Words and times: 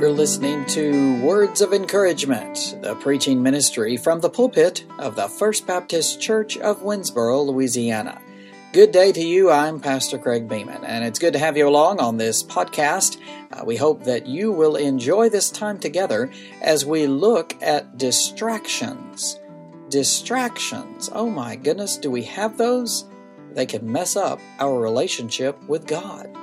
You're 0.00 0.10
listening 0.12 0.64
to 0.68 1.20
Words 1.20 1.60
of 1.60 1.74
Encouragement, 1.74 2.78
the 2.80 2.94
preaching 2.94 3.42
ministry 3.42 3.98
from 3.98 4.20
the 4.20 4.30
pulpit 4.30 4.82
of 4.98 5.14
the 5.14 5.28
First 5.28 5.66
Baptist 5.66 6.18
Church 6.22 6.56
of 6.56 6.80
Winnsboro, 6.80 7.44
Louisiana. 7.44 8.18
Good 8.72 8.92
day 8.92 9.12
to 9.12 9.20
you. 9.20 9.50
I'm 9.50 9.78
Pastor 9.78 10.16
Craig 10.16 10.48
Beeman, 10.48 10.86
and 10.86 11.04
it's 11.04 11.18
good 11.18 11.34
to 11.34 11.38
have 11.38 11.58
you 11.58 11.68
along 11.68 12.00
on 12.00 12.16
this 12.16 12.42
podcast. 12.42 13.18
Uh, 13.52 13.62
we 13.66 13.76
hope 13.76 14.04
that 14.04 14.26
you 14.26 14.50
will 14.52 14.76
enjoy 14.76 15.28
this 15.28 15.50
time 15.50 15.78
together 15.78 16.30
as 16.62 16.86
we 16.86 17.06
look 17.06 17.54
at 17.62 17.98
distractions. 17.98 19.38
Distractions. 19.90 21.10
Oh 21.12 21.28
my 21.28 21.56
goodness, 21.56 21.98
do 21.98 22.10
we 22.10 22.22
have 22.22 22.56
those? 22.56 23.04
They 23.52 23.66
can 23.66 23.92
mess 23.92 24.16
up 24.16 24.40
our 24.60 24.80
relationship 24.80 25.62
with 25.68 25.86
God. 25.86 26.34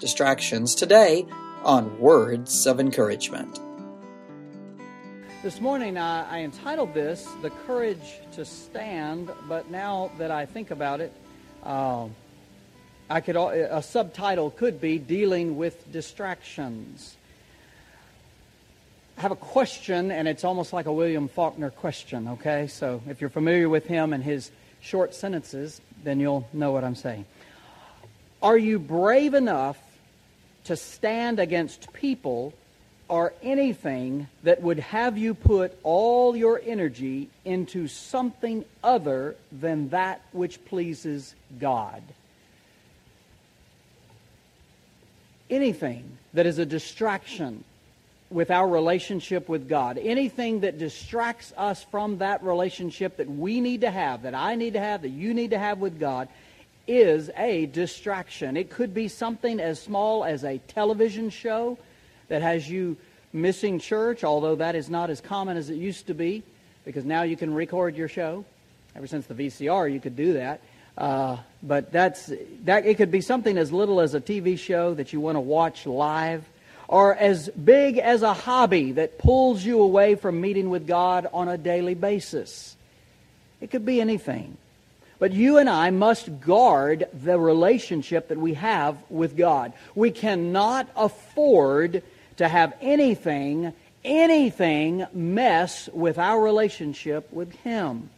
Distractions 0.00 0.74
today 0.74 1.26
on 1.66 1.98
Words 1.98 2.64
of 2.68 2.78
Encouragement. 2.78 3.58
This 5.42 5.60
morning 5.60 5.96
uh, 5.96 6.24
I 6.30 6.42
entitled 6.42 6.94
this 6.94 7.26
The 7.42 7.50
Courage 7.50 8.20
to 8.32 8.44
Stand, 8.44 9.32
but 9.48 9.68
now 9.68 10.12
that 10.18 10.30
I 10.30 10.46
think 10.46 10.70
about 10.70 11.00
it, 11.00 11.12
uh, 11.64 12.06
I 13.10 13.20
could 13.20 13.34
a 13.34 13.82
subtitle 13.82 14.52
could 14.52 14.80
be 14.80 14.98
dealing 14.98 15.56
with 15.56 15.90
distractions. 15.90 17.16
I 19.18 19.22
have 19.22 19.32
a 19.32 19.36
question, 19.36 20.12
and 20.12 20.28
it's 20.28 20.44
almost 20.44 20.72
like 20.72 20.86
a 20.86 20.92
William 20.92 21.26
Faulkner 21.26 21.70
question. 21.70 22.28
Okay, 22.28 22.68
so 22.68 23.02
if 23.08 23.20
you're 23.20 23.28
familiar 23.28 23.68
with 23.68 23.86
him 23.86 24.12
and 24.12 24.22
his 24.22 24.52
short 24.80 25.16
sentences, 25.16 25.80
then 26.04 26.20
you'll 26.20 26.48
know 26.52 26.70
what 26.70 26.84
I'm 26.84 26.94
saying. 26.94 27.24
Are 28.40 28.58
you 28.58 28.78
brave 28.78 29.34
enough 29.34 29.80
to 30.66 30.76
stand 30.76 31.40
against 31.40 31.92
people 31.92 32.52
or 33.08 33.32
anything 33.42 34.26
that 34.42 34.62
would 34.62 34.80
have 34.80 35.16
you 35.16 35.32
put 35.32 35.76
all 35.82 36.36
your 36.36 36.60
energy 36.64 37.28
into 37.44 37.86
something 37.86 38.64
other 38.82 39.36
than 39.52 39.88
that 39.90 40.20
which 40.32 40.64
pleases 40.64 41.34
God. 41.58 42.02
Anything 45.48 46.18
that 46.34 46.46
is 46.46 46.58
a 46.58 46.66
distraction 46.66 47.62
with 48.28 48.50
our 48.50 48.68
relationship 48.68 49.48
with 49.48 49.68
God, 49.68 49.98
anything 49.98 50.60
that 50.60 50.78
distracts 50.78 51.52
us 51.56 51.84
from 51.84 52.18
that 52.18 52.42
relationship 52.42 53.18
that 53.18 53.30
we 53.30 53.60
need 53.60 53.82
to 53.82 53.90
have, 53.90 54.22
that 54.22 54.34
I 54.34 54.56
need 54.56 54.72
to 54.72 54.80
have, 54.80 55.02
that 55.02 55.10
you 55.10 55.32
need 55.32 55.50
to 55.50 55.58
have 55.58 55.78
with 55.78 56.00
God, 56.00 56.28
is 56.86 57.30
a 57.36 57.66
distraction. 57.66 58.56
It 58.56 58.70
could 58.70 58.94
be 58.94 59.08
something 59.08 59.60
as 59.60 59.80
small 59.80 60.24
as 60.24 60.44
a 60.44 60.58
television 60.58 61.30
show 61.30 61.78
that 62.28 62.42
has 62.42 62.68
you 62.68 62.96
missing 63.32 63.78
church, 63.78 64.24
although 64.24 64.56
that 64.56 64.74
is 64.74 64.88
not 64.88 65.10
as 65.10 65.20
common 65.20 65.56
as 65.56 65.70
it 65.70 65.76
used 65.76 66.06
to 66.06 66.14
be, 66.14 66.42
because 66.84 67.04
now 67.04 67.22
you 67.22 67.36
can 67.36 67.52
record 67.52 67.96
your 67.96 68.08
show. 68.08 68.44
Ever 68.94 69.06
since 69.06 69.26
the 69.26 69.34
VCR, 69.34 69.92
you 69.92 70.00
could 70.00 70.16
do 70.16 70.34
that. 70.34 70.60
Uh, 70.96 71.36
but 71.62 71.92
that's 71.92 72.32
that. 72.64 72.86
It 72.86 72.96
could 72.96 73.10
be 73.10 73.20
something 73.20 73.58
as 73.58 73.70
little 73.70 74.00
as 74.00 74.14
a 74.14 74.20
TV 74.20 74.58
show 74.58 74.94
that 74.94 75.12
you 75.12 75.20
want 75.20 75.36
to 75.36 75.40
watch 75.40 75.84
live, 75.84 76.42
or 76.88 77.14
as 77.14 77.50
big 77.50 77.98
as 77.98 78.22
a 78.22 78.32
hobby 78.32 78.92
that 78.92 79.18
pulls 79.18 79.62
you 79.62 79.82
away 79.82 80.14
from 80.14 80.40
meeting 80.40 80.70
with 80.70 80.86
God 80.86 81.26
on 81.34 81.48
a 81.48 81.58
daily 81.58 81.94
basis. 81.94 82.76
It 83.60 83.70
could 83.70 83.84
be 83.84 84.00
anything. 84.00 84.56
But 85.18 85.32
you 85.32 85.58
and 85.58 85.68
I 85.68 85.90
must 85.90 86.40
guard 86.40 87.06
the 87.12 87.38
relationship 87.38 88.28
that 88.28 88.38
we 88.38 88.54
have 88.54 88.98
with 89.08 89.36
God. 89.36 89.72
We 89.94 90.10
cannot 90.10 90.88
afford 90.94 92.02
to 92.36 92.48
have 92.48 92.74
anything, 92.82 93.72
anything 94.04 95.06
mess 95.14 95.88
with 95.92 96.18
our 96.18 96.40
relationship 96.40 97.32
with 97.32 97.52
Him. 97.60 98.10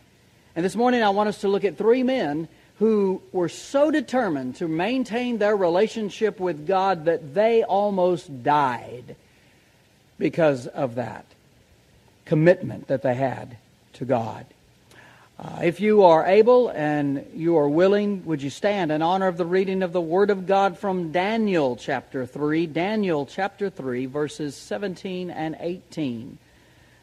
And 0.57 0.65
this 0.65 0.75
morning 0.75 1.03
I 1.03 1.11
want 1.11 1.29
us 1.29 1.43
to 1.43 1.49
look 1.49 1.65
at 1.65 1.79
three 1.79 2.03
men 2.03 2.49
who 2.81 3.22
were 3.33 3.49
so 3.49 3.91
determined 3.91 4.56
to 4.56 4.69
maintain 4.69 5.39
their 5.39 5.56
relationship 5.56 6.41
with 6.41 6.67
God 6.67 7.05
that 7.05 7.34
they 7.34 7.62
almost 7.62 8.43
died 8.43 9.17
because 10.19 10.67
of 10.67 10.97
that 10.97 11.27
commitment 12.25 12.89
that 12.89 13.03
they 13.03 13.15
had 13.15 13.56
to 13.95 14.05
God. 14.05 14.47
Uh, 15.41 15.60
if 15.62 15.78
you 15.78 16.03
are 16.03 16.26
able 16.26 16.69
and 16.71 17.25
you 17.32 17.56
are 17.59 17.69
willing, 17.69 18.25
would 18.25 18.43
you 18.43 18.50
stand 18.50 18.91
in 18.91 19.03
honor 19.03 19.28
of 19.28 19.37
the 19.37 19.47
reading 19.47 19.84
of 19.84 19.93
the 19.93 20.00
Word 20.00 20.31
of 20.31 20.49
God 20.49 20.76
from 20.76 21.12
Daniel 21.12 21.76
chapter 21.76 22.26
3? 22.26 22.66
Daniel 22.66 23.25
chapter 23.25 23.71
3, 23.71 24.06
verses 24.06 24.56
17 24.56 25.31
and 25.31 25.56
18. 25.60 26.38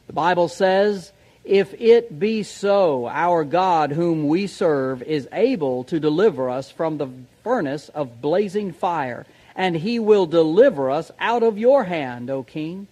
The 0.08 0.14
Bible 0.14 0.50
says, 0.50 1.14
If 1.46 1.74
it 1.76 2.20
be 2.20 2.44
so, 2.44 3.08
our 3.08 3.46
God, 3.46 3.94
whom 3.94 4.28
we 4.28 4.48
serve, 4.48 5.02
is 5.02 5.30
able 5.32 5.86
to 5.86 5.98
deliver 6.02 6.50
us 6.50 6.70
from 6.70 6.98
the 6.98 7.08
furnace 7.42 7.88
of 7.88 8.22
blazing 8.22 8.74
fire, 8.74 9.26
and 9.56 9.78
he 9.78 9.98
will 9.98 10.26
deliver 10.26 10.92
us 10.92 11.10
out 11.22 11.42
of 11.42 11.58
your 11.58 11.86
hand, 11.86 12.30
O 12.30 12.44
king. 12.44 12.88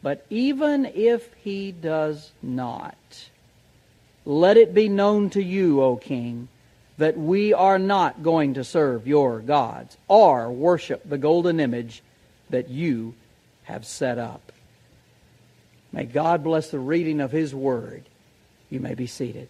But 0.00 0.24
even 0.30 0.86
if 0.86 1.28
he 1.42 1.72
does 1.72 2.30
not, 2.40 2.94
let 4.26 4.56
it 4.56 4.74
be 4.74 4.88
known 4.88 5.30
to 5.30 5.42
you, 5.42 5.80
O 5.80 5.96
king, 5.96 6.48
that 6.98 7.16
we 7.16 7.54
are 7.54 7.78
not 7.78 8.22
going 8.22 8.54
to 8.54 8.64
serve 8.64 9.06
your 9.06 9.40
gods 9.40 9.96
or 10.08 10.50
worship 10.50 11.08
the 11.08 11.16
golden 11.16 11.60
image 11.60 12.02
that 12.50 12.68
you 12.68 13.14
have 13.62 13.86
set 13.86 14.18
up. 14.18 14.52
May 15.92 16.04
God 16.04 16.42
bless 16.42 16.70
the 16.70 16.78
reading 16.78 17.20
of 17.20 17.30
his 17.30 17.54
word. 17.54 18.02
You 18.68 18.80
may 18.80 18.94
be 18.94 19.06
seated. 19.06 19.48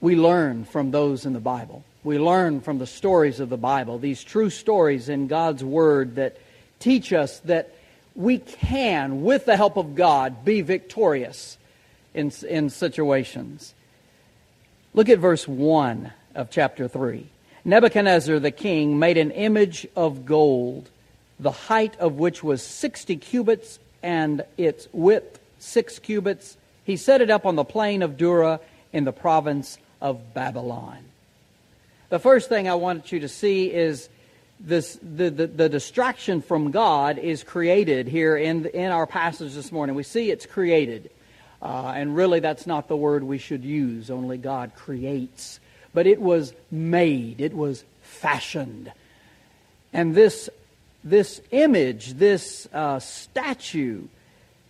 We 0.00 0.16
learn 0.16 0.64
from 0.64 0.90
those 0.90 1.26
in 1.26 1.32
the 1.32 1.40
Bible. 1.40 1.84
We 2.04 2.18
learn 2.18 2.60
from 2.60 2.78
the 2.78 2.86
stories 2.86 3.40
of 3.40 3.48
the 3.48 3.56
Bible, 3.56 3.98
these 3.98 4.22
true 4.22 4.50
stories 4.50 5.08
in 5.08 5.26
God's 5.26 5.64
Word 5.64 6.16
that 6.16 6.36
teach 6.78 7.12
us 7.12 7.40
that 7.40 7.74
we 8.16 8.38
can, 8.38 9.22
with 9.22 9.44
the 9.44 9.56
help 9.56 9.76
of 9.76 9.94
God, 9.94 10.44
be 10.44 10.62
victorious 10.62 11.58
in, 12.14 12.32
in 12.48 12.70
situations. 12.70 13.74
Look 14.94 15.08
at 15.10 15.18
verse 15.18 15.46
1 15.46 16.12
of 16.34 16.50
chapter 16.50 16.88
3. 16.88 17.26
Nebuchadnezzar 17.64 18.38
the 18.38 18.50
king 18.50 18.98
made 18.98 19.18
an 19.18 19.30
image 19.32 19.86
of 19.94 20.24
gold, 20.24 20.88
the 21.38 21.50
height 21.50 21.96
of 21.98 22.14
which 22.14 22.42
was 22.42 22.62
60 22.62 23.16
cubits 23.16 23.78
and 24.02 24.42
its 24.56 24.88
width 24.92 25.38
6 25.58 25.98
cubits. 25.98 26.56
He 26.84 26.96
set 26.96 27.20
it 27.20 27.30
up 27.30 27.44
on 27.44 27.56
the 27.56 27.64
plain 27.64 28.02
of 28.02 28.16
Dura 28.16 28.60
in 28.92 29.04
the 29.04 29.12
province 29.12 29.78
of 30.00 30.32
Babylon. 30.32 30.98
The 32.08 32.18
first 32.18 32.48
thing 32.48 32.68
I 32.68 32.76
want 32.76 33.12
you 33.12 33.20
to 33.20 33.28
see 33.28 33.70
is 33.70 34.08
this, 34.58 34.98
the, 35.02 35.30
the, 35.30 35.46
the, 35.46 35.68
distraction 35.68 36.40
from 36.40 36.70
God 36.70 37.18
is 37.18 37.42
created 37.42 38.08
here 38.08 38.36
in, 38.36 38.66
in 38.66 38.90
our 38.90 39.06
passage 39.06 39.54
this 39.54 39.70
morning. 39.70 39.94
We 39.94 40.02
see 40.02 40.30
it's 40.30 40.46
created. 40.46 41.10
Uh, 41.60 41.92
and 41.94 42.14
really, 42.16 42.40
that's 42.40 42.66
not 42.66 42.88
the 42.88 42.96
word 42.96 43.24
we 43.24 43.38
should 43.38 43.64
use. 43.64 44.10
Only 44.10 44.38
God 44.38 44.72
creates. 44.74 45.60
But 45.92 46.06
it 46.06 46.20
was 46.20 46.52
made, 46.70 47.40
it 47.40 47.54
was 47.54 47.84
fashioned. 48.02 48.92
And 49.92 50.14
this, 50.14 50.48
this 51.04 51.40
image, 51.50 52.14
this 52.14 52.68
uh, 52.72 52.98
statue, 52.98 54.02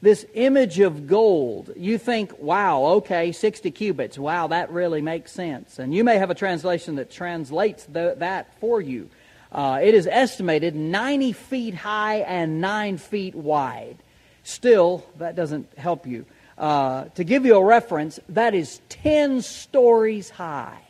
this 0.02 0.26
image 0.34 0.78
of 0.78 1.06
gold, 1.06 1.72
you 1.76 1.98
think, 1.98 2.38
wow, 2.38 2.84
okay, 2.84 3.32
60 3.32 3.70
cubits. 3.70 4.18
Wow, 4.18 4.48
that 4.48 4.70
really 4.70 5.02
makes 5.02 5.32
sense. 5.32 5.78
And 5.78 5.94
you 5.94 6.04
may 6.04 6.18
have 6.18 6.30
a 6.30 6.34
translation 6.34 6.96
that 6.96 7.10
translates 7.10 7.84
the, 7.84 8.14
that 8.18 8.58
for 8.60 8.80
you. 8.80 9.08
Uh, 9.52 9.80
it 9.82 9.94
is 9.94 10.06
estimated 10.06 10.74
90 10.74 11.32
feet 11.32 11.74
high 11.74 12.16
and 12.16 12.60
9 12.60 12.98
feet 12.98 13.34
wide. 13.34 13.96
Still, 14.42 15.04
that 15.18 15.36
doesn't 15.36 15.68
help 15.78 16.06
you. 16.06 16.24
Uh, 16.58 17.04
to 17.14 17.24
give 17.24 17.44
you 17.44 17.56
a 17.56 17.64
reference, 17.64 18.18
that 18.30 18.54
is 18.54 18.80
10 18.88 19.42
stories 19.42 20.30
high. 20.30 20.80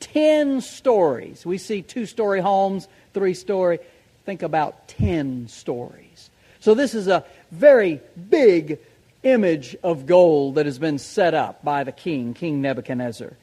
10 0.00 0.60
stories. 0.60 1.46
We 1.46 1.58
see 1.58 1.82
two 1.82 2.06
story 2.06 2.40
homes, 2.40 2.88
three 3.14 3.34
story. 3.34 3.78
Think 4.24 4.42
about 4.42 4.88
10 4.88 5.48
stories. 5.48 6.30
So, 6.60 6.74
this 6.74 6.94
is 6.94 7.08
a 7.08 7.24
very 7.50 8.00
big 8.30 8.78
image 9.22 9.76
of 9.82 10.06
gold 10.06 10.56
that 10.56 10.66
has 10.66 10.78
been 10.78 10.98
set 10.98 11.34
up 11.34 11.64
by 11.64 11.84
the 11.84 11.92
king, 11.92 12.34
King 12.34 12.60
Nebuchadnezzar. 12.60 13.36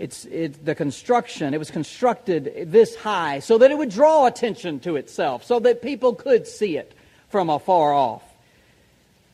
It's, 0.00 0.24
it, 0.24 0.64
the 0.64 0.74
construction, 0.74 1.52
it 1.52 1.58
was 1.58 1.70
constructed 1.70 2.72
this 2.72 2.96
high 2.96 3.40
so 3.40 3.58
that 3.58 3.70
it 3.70 3.76
would 3.76 3.90
draw 3.90 4.24
attention 4.24 4.80
to 4.80 4.96
itself, 4.96 5.44
so 5.44 5.60
that 5.60 5.82
people 5.82 6.14
could 6.14 6.46
see 6.46 6.78
it 6.78 6.94
from 7.28 7.50
afar 7.50 7.92
off. 7.92 8.22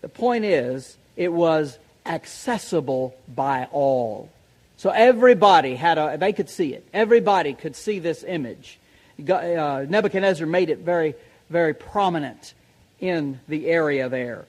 The 0.00 0.08
point 0.08 0.44
is, 0.44 0.96
it 1.16 1.32
was 1.32 1.78
accessible 2.04 3.16
by 3.32 3.68
all. 3.70 4.28
So 4.76 4.90
everybody 4.90 5.76
had 5.76 5.98
a, 5.98 6.16
they 6.18 6.32
could 6.32 6.50
see 6.50 6.74
it. 6.74 6.84
Everybody 6.92 7.54
could 7.54 7.76
see 7.76 8.00
this 8.00 8.24
image. 8.24 8.80
uh, 9.20 9.86
Nebuchadnezzar 9.88 10.48
made 10.48 10.68
it 10.68 10.78
very, 10.78 11.14
very 11.48 11.74
prominent 11.74 12.54
in 12.98 13.38
the 13.46 13.68
area 13.68 14.08
there. 14.08 14.46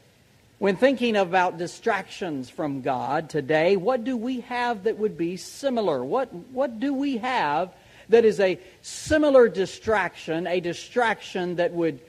When 0.60 0.76
thinking 0.76 1.16
about 1.16 1.60
distractions 1.60 2.50
from 2.50 2.82
God 2.82 3.30
today, 3.30 3.76
what 3.76 4.04
do 4.04 4.18
we 4.18 4.42
have 4.42 4.86
that 4.86 4.98
would 4.98 5.16
be 5.16 5.38
similar? 5.38 6.04
What, 6.04 6.34
what 6.34 6.80
do 6.80 6.96
we 6.96 7.18
have 7.18 7.72
that 8.10 8.26
is 8.26 8.40
a 8.40 8.58
similar 8.82 9.50
distraction, 9.50 10.48
a 10.48 10.60
distraction 10.60 11.58
that 11.58 11.74
would 11.74 12.00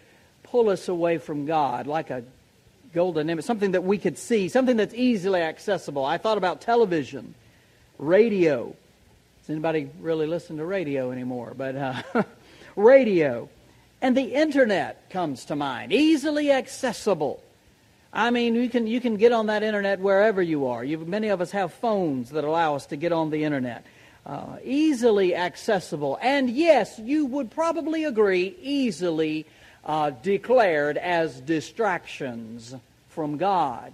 pull 0.45 0.71
us 0.71 0.89
away 0.89 1.19
from 1.19 1.45
God, 1.45 1.87
like 1.87 2.09
a 2.09 2.25
golden 2.95 3.29
image, 3.29 3.45
something 3.45 3.73
that 3.73 3.85
we 3.85 3.99
could 3.99 4.17
see, 4.17 4.49
something 4.49 4.79
that's 4.79 4.95
easily 4.95 5.43
accessible? 5.43 6.07
I 6.07 6.17
thought 6.17 6.39
about 6.39 6.63
television, 6.63 7.35
radio. 7.99 8.75
Does 9.43 9.51
anybody 9.51 9.91
really 10.01 10.27
listen 10.27 10.57
to 10.57 10.65
radio 10.65 11.11
anymore? 11.11 11.53
But 11.55 11.77
uh, 11.77 12.03
radio. 12.77 13.51
And 14.01 14.17
the 14.17 14.33
internet 14.35 15.11
comes 15.11 15.45
to 15.47 15.57
mind, 15.57 15.93
easily 15.93 16.51
accessible. 16.51 17.43
I 18.13 18.31
mean, 18.31 18.55
you 18.55 18.71
can, 18.71 18.87
you 18.87 19.01
can 19.01 19.17
get 19.17 19.33
on 19.33 19.47
that 19.47 19.63
internet 19.63 20.01
wherever 20.01 20.41
you 20.41 20.67
are. 20.69 20.83
You've, 20.83 21.07
many 21.07 21.29
of 21.29 21.41
us 21.41 21.51
have 21.51 21.73
phones 21.75 22.31
that 22.31 22.45
allow 22.45 22.75
us 22.75 22.87
to 22.87 22.97
get 22.97 23.13
on 23.13 23.31
the 23.31 23.45
internet. 23.45 23.85
Uh, 24.25 24.57
easily 24.65 25.35
accessible. 25.35 26.19
And 26.21 26.51
yes, 26.51 26.99
you 26.99 27.27
would 27.27 27.51
probably 27.51 28.05
agree, 28.05 28.57
easily 28.61 29.47
uh, 29.85 30.11
declared 30.11 30.99
as 30.99 31.41
distractions 31.41 32.75
from 33.09 33.37
God. 33.37 33.93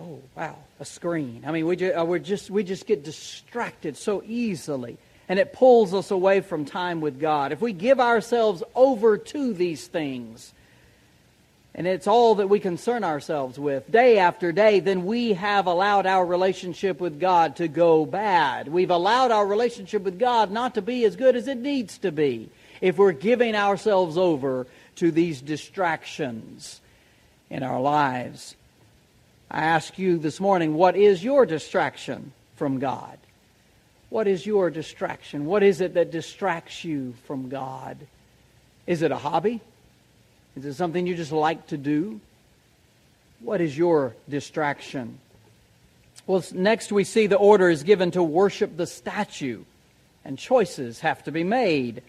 Oh, 0.00 0.18
wow, 0.36 0.56
a 0.80 0.84
screen. 0.84 1.44
I 1.46 1.52
mean, 1.52 1.66
we, 1.66 1.76
ju- 1.76 1.94
uh, 1.94 2.04
we 2.04 2.18
just, 2.18 2.50
we 2.50 2.64
just 2.64 2.86
get 2.86 3.04
distracted 3.04 3.96
so 3.96 4.22
easily 4.26 4.98
and 5.28 5.38
it 5.38 5.52
pulls 5.52 5.94
us 5.94 6.10
away 6.10 6.40
from 6.40 6.64
time 6.64 7.00
with 7.00 7.20
God. 7.20 7.52
If 7.52 7.60
we 7.60 7.72
give 7.72 8.00
ourselves 8.00 8.62
over 8.74 9.16
to 9.16 9.54
these 9.54 9.86
things, 9.86 10.52
and 11.74 11.88
it's 11.88 12.06
all 12.06 12.36
that 12.36 12.48
we 12.48 12.60
concern 12.60 13.02
ourselves 13.02 13.58
with 13.58 13.90
day 13.90 14.18
after 14.18 14.52
day, 14.52 14.78
then 14.78 15.04
we 15.04 15.32
have 15.32 15.66
allowed 15.66 16.06
our 16.06 16.24
relationship 16.24 17.00
with 17.00 17.18
God 17.18 17.56
to 17.56 17.66
go 17.66 18.06
bad. 18.06 18.68
We've 18.68 18.90
allowed 18.90 19.32
our 19.32 19.44
relationship 19.44 20.02
with 20.02 20.18
God 20.18 20.52
not 20.52 20.74
to 20.74 20.82
be 20.82 21.04
as 21.04 21.16
good 21.16 21.34
as 21.34 21.48
it 21.48 21.58
needs 21.58 21.98
to 21.98 22.12
be 22.12 22.48
if 22.80 22.96
we're 22.96 23.12
giving 23.12 23.56
ourselves 23.56 24.16
over 24.16 24.68
to 24.96 25.10
these 25.10 25.40
distractions 25.40 26.80
in 27.50 27.64
our 27.64 27.80
lives. 27.80 28.54
I 29.50 29.64
ask 29.64 29.98
you 29.98 30.18
this 30.18 30.38
morning, 30.38 30.74
what 30.74 30.94
is 30.96 31.24
your 31.24 31.44
distraction 31.44 32.32
from 32.54 32.78
God? 32.78 33.18
What 34.10 34.28
is 34.28 34.46
your 34.46 34.70
distraction? 34.70 35.46
What 35.46 35.64
is 35.64 35.80
it 35.80 35.94
that 35.94 36.12
distracts 36.12 36.84
you 36.84 37.14
from 37.26 37.48
God? 37.48 37.98
Is 38.86 39.02
it 39.02 39.10
a 39.10 39.16
hobby? 39.16 39.60
Is 40.56 40.64
it 40.64 40.74
something 40.74 41.06
you 41.06 41.16
just 41.16 41.32
like 41.32 41.66
to 41.68 41.76
do? 41.76 42.20
What 43.40 43.60
is 43.60 43.76
your 43.76 44.14
distraction? 44.28 45.18
Well, 46.26 46.44
next 46.52 46.92
we 46.92 47.04
see 47.04 47.26
the 47.26 47.36
order 47.36 47.68
is 47.68 47.82
given 47.82 48.12
to 48.12 48.22
worship 48.22 48.76
the 48.76 48.86
statue, 48.86 49.64
and 50.24 50.38
choices 50.38 51.00
have 51.00 51.22
to 51.24 51.32
be 51.32 51.44
made. 51.44 52.02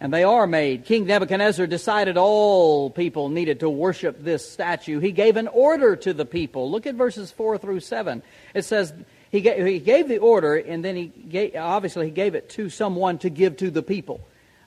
And 0.00 0.14
they 0.14 0.22
are 0.22 0.46
made. 0.46 0.84
King 0.84 1.06
Nebuchadnezzar 1.06 1.66
decided 1.66 2.16
all 2.16 2.88
people 2.88 3.30
needed 3.30 3.60
to 3.60 3.68
worship 3.68 4.22
this 4.22 4.48
statue. 4.48 5.00
He 5.00 5.10
gave 5.10 5.36
an 5.36 5.48
order 5.48 5.96
to 5.96 6.14
the 6.14 6.24
people. 6.24 6.70
Look 6.70 6.86
at 6.86 6.94
verses 6.94 7.32
4 7.32 7.58
through 7.58 7.80
7. 7.80 8.22
It 8.54 8.64
says, 8.64 8.92
he 9.32 9.40
gave, 9.40 9.66
he 9.66 9.80
gave 9.80 10.06
the 10.06 10.18
order, 10.18 10.54
and 10.54 10.84
then 10.84 10.94
he 10.94 11.06
gave, 11.06 11.56
obviously 11.56 12.06
he 12.06 12.12
gave 12.12 12.36
it 12.36 12.48
to 12.50 12.70
someone 12.70 13.18
to 13.18 13.28
give 13.28 13.56
to 13.56 13.72
the 13.72 13.82
people. 13.82 14.20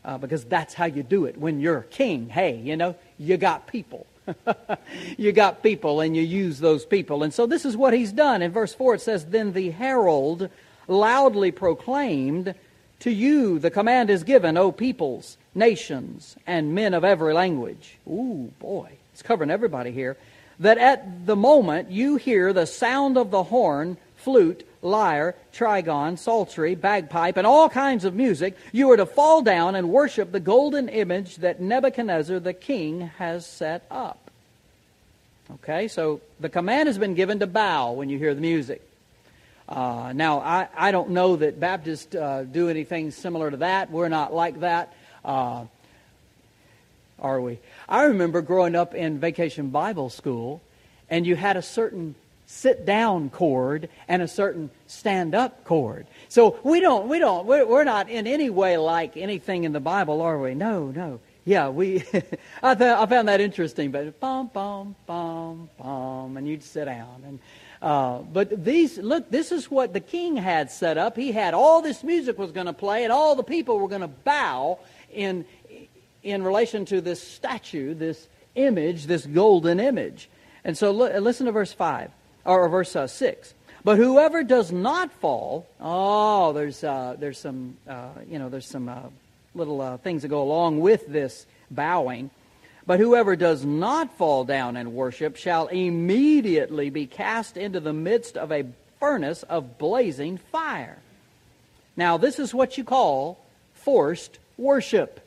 Uh, 0.03 0.17
because 0.17 0.43
that's 0.45 0.73
how 0.73 0.85
you 0.85 1.03
do 1.03 1.25
it 1.25 1.37
when 1.37 1.59
you're 1.59 1.81
king. 1.81 2.27
Hey, 2.27 2.57
you 2.57 2.75
know, 2.75 2.95
you 3.21 3.37
got 3.37 3.67
people. 3.67 4.07
you 5.17 5.31
got 5.31 5.61
people 5.61 6.01
and 6.01 6.15
you 6.15 6.23
use 6.23 6.59
those 6.59 6.85
people. 6.85 7.23
And 7.23 7.33
so 7.33 7.45
this 7.45 7.65
is 7.65 7.77
what 7.77 7.93
he's 7.93 8.11
done. 8.11 8.41
In 8.41 8.51
verse 8.51 8.73
4 8.73 8.95
it 8.95 9.01
says, 9.01 9.25
Then 9.25 9.53
the 9.53 9.69
herald 9.69 10.49
loudly 10.87 11.51
proclaimed, 11.51 12.55
To 13.01 13.11
you 13.11 13.59
the 13.59 13.69
command 13.69 14.09
is 14.09 14.23
given, 14.23 14.57
O 14.57 14.71
peoples, 14.71 15.37
nations, 15.53 16.35
and 16.47 16.73
men 16.73 16.93
of 16.93 17.03
every 17.03 17.33
language. 17.33 17.97
Ooh, 18.07 18.51
boy, 18.59 18.89
it's 19.13 19.21
covering 19.21 19.51
everybody 19.51 19.91
here. 19.91 20.17
That 20.59 20.77
at 20.77 21.25
the 21.25 21.35
moment 21.35 21.91
you 21.91 22.15
hear 22.15 22.53
the 22.53 22.65
sound 22.65 23.17
of 23.17 23.31
the 23.31 23.43
horn, 23.43 23.97
flute, 24.15 24.67
lyre, 24.81 25.35
trigon, 25.53 26.17
psaltery, 26.17 26.75
bagpipe, 26.75 27.37
and 27.37 27.45
all 27.45 27.69
kinds 27.69 28.05
of 28.05 28.15
music, 28.15 28.57
you 28.71 28.91
are 28.91 28.97
to 28.97 29.05
fall 29.05 29.41
down 29.41 29.75
and 29.75 29.89
worship 29.89 30.31
the 30.31 30.39
golden 30.39 30.89
image 30.89 31.37
that 31.37 31.61
Nebuchadnezzar 31.61 32.39
the 32.39 32.53
king 32.53 33.01
has 33.17 33.45
set 33.45 33.85
up. 33.91 34.31
Okay, 35.55 35.87
so 35.87 36.21
the 36.39 36.49
command 36.49 36.87
has 36.87 36.97
been 36.97 37.13
given 37.13 37.39
to 37.39 37.47
bow 37.47 37.91
when 37.91 38.09
you 38.09 38.17
hear 38.17 38.33
the 38.33 38.41
music. 38.41 38.81
Uh, 39.67 40.11
now, 40.13 40.39
I, 40.39 40.67
I 40.75 40.91
don't 40.91 41.11
know 41.11 41.35
that 41.35 41.59
Baptists 41.59 42.13
uh, 42.15 42.45
do 42.49 42.69
anything 42.69 43.11
similar 43.11 43.51
to 43.51 43.57
that. 43.57 43.91
We're 43.91 44.09
not 44.09 44.33
like 44.33 44.61
that. 44.61 44.93
Uh, 45.23 45.65
are 47.19 47.39
we? 47.39 47.59
I 47.87 48.05
remember 48.05 48.41
growing 48.41 48.75
up 48.75 48.95
in 48.95 49.19
vacation 49.19 49.69
Bible 49.69 50.09
school, 50.09 50.61
and 51.09 51.25
you 51.25 51.35
had 51.35 51.55
a 51.55 51.61
certain 51.61 52.15
sit 52.51 52.85
down 52.85 53.29
chord 53.29 53.87
and 54.09 54.21
a 54.21 54.27
certain 54.27 54.69
stand 54.85 55.33
up 55.33 55.63
chord. 55.63 56.05
So 56.27 56.59
we 56.63 56.81
don't, 56.81 57.07
we 57.07 57.17
don't, 57.17 57.45
we're, 57.45 57.65
we're 57.65 57.85
not 57.85 58.09
in 58.09 58.27
any 58.27 58.49
way 58.49 58.77
like 58.77 59.15
anything 59.15 59.63
in 59.63 59.71
the 59.71 59.79
Bible, 59.79 60.21
are 60.21 60.37
we? 60.37 60.53
No, 60.53 60.87
no. 60.87 61.21
Yeah, 61.45 61.69
we, 61.69 62.03
I, 62.61 62.75
th- 62.75 62.81
I 62.81 63.05
found 63.05 63.29
that 63.29 63.39
interesting, 63.39 63.91
but 63.91 64.19
bum, 64.19 64.51
bum, 64.53 64.95
bum, 65.05 65.69
bum, 65.81 66.35
and 66.35 66.45
you'd 66.45 66.61
sit 66.61 66.85
down. 66.85 67.23
And, 67.25 67.39
uh, 67.81 68.17
but 68.19 68.63
these, 68.63 68.97
look, 68.97 69.31
this 69.31 69.53
is 69.53 69.71
what 69.71 69.93
the 69.93 70.01
king 70.01 70.35
had 70.35 70.69
set 70.69 70.97
up. 70.97 71.15
He 71.15 71.31
had 71.31 71.53
all 71.53 71.81
this 71.81 72.03
music 72.03 72.37
was 72.37 72.51
going 72.51 72.67
to 72.67 72.73
play, 72.73 73.05
and 73.05 73.13
all 73.13 73.35
the 73.35 73.43
people 73.43 73.79
were 73.79 73.87
going 73.87 74.01
to 74.01 74.07
bow 74.09 74.79
in, 75.09 75.45
in 76.21 76.43
relation 76.43 76.83
to 76.85 76.99
this 76.99 77.23
statue, 77.23 77.93
this 77.93 78.27
image, 78.55 79.05
this 79.05 79.25
golden 79.25 79.79
image. 79.79 80.29
And 80.65 80.77
so 80.77 80.91
look, 80.91 81.13
listen 81.13 81.45
to 81.45 81.53
verse 81.53 81.71
5 81.71 82.11
or 82.45 82.67
verse 82.69 82.95
uh, 82.95 83.07
6. 83.07 83.53
But 83.83 83.97
whoever 83.97 84.43
does 84.43 84.71
not 84.71 85.11
fall, 85.11 85.67
oh, 85.79 86.53
there's, 86.53 86.83
uh, 86.83 87.15
there's 87.17 87.39
some, 87.39 87.77
uh, 87.87 88.09
you 88.29 88.37
know, 88.37 88.49
there's 88.49 88.67
some 88.67 88.87
uh, 88.87 89.01
little 89.55 89.81
uh, 89.81 89.97
things 89.97 90.21
that 90.21 90.27
go 90.27 90.43
along 90.43 90.79
with 90.79 91.07
this 91.07 91.45
bowing. 91.71 92.29
But 92.85 92.99
whoever 92.99 93.35
does 93.35 93.65
not 93.65 94.17
fall 94.17 94.43
down 94.43 94.77
and 94.77 94.93
worship 94.93 95.35
shall 95.35 95.67
immediately 95.67 96.89
be 96.89 97.07
cast 97.07 97.57
into 97.57 97.79
the 97.79 97.93
midst 97.93 98.37
of 98.37 98.51
a 98.51 98.65
furnace 98.99 99.43
of 99.43 99.77
blazing 99.77 100.37
fire. 100.37 100.97
Now, 101.95 102.17
this 102.17 102.39
is 102.39 102.53
what 102.53 102.77
you 102.77 102.83
call 102.83 103.43
forced 103.73 104.39
worship. 104.57 105.19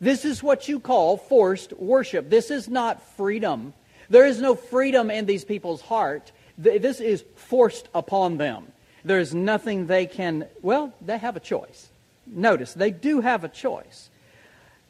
This 0.00 0.24
is 0.24 0.42
what 0.42 0.68
you 0.68 0.80
call 0.80 1.16
forced 1.16 1.72
worship. 1.74 2.30
This 2.30 2.50
is 2.50 2.68
not 2.68 3.02
freedom. 3.16 3.74
There 4.08 4.26
is 4.26 4.40
no 4.40 4.54
freedom 4.54 5.10
in 5.10 5.26
these 5.26 5.44
people's 5.44 5.80
heart 5.80 6.32
this 6.62 7.00
is 7.00 7.24
forced 7.36 7.88
upon 7.94 8.36
them. 8.36 8.72
There's 9.04 9.34
nothing 9.34 9.86
they 9.86 10.06
can, 10.06 10.46
well, 10.62 10.92
they 11.00 11.18
have 11.18 11.36
a 11.36 11.40
choice. 11.40 11.88
Notice, 12.26 12.74
they 12.74 12.90
do 12.90 13.20
have 13.20 13.44
a 13.44 13.48
choice. 13.48 14.10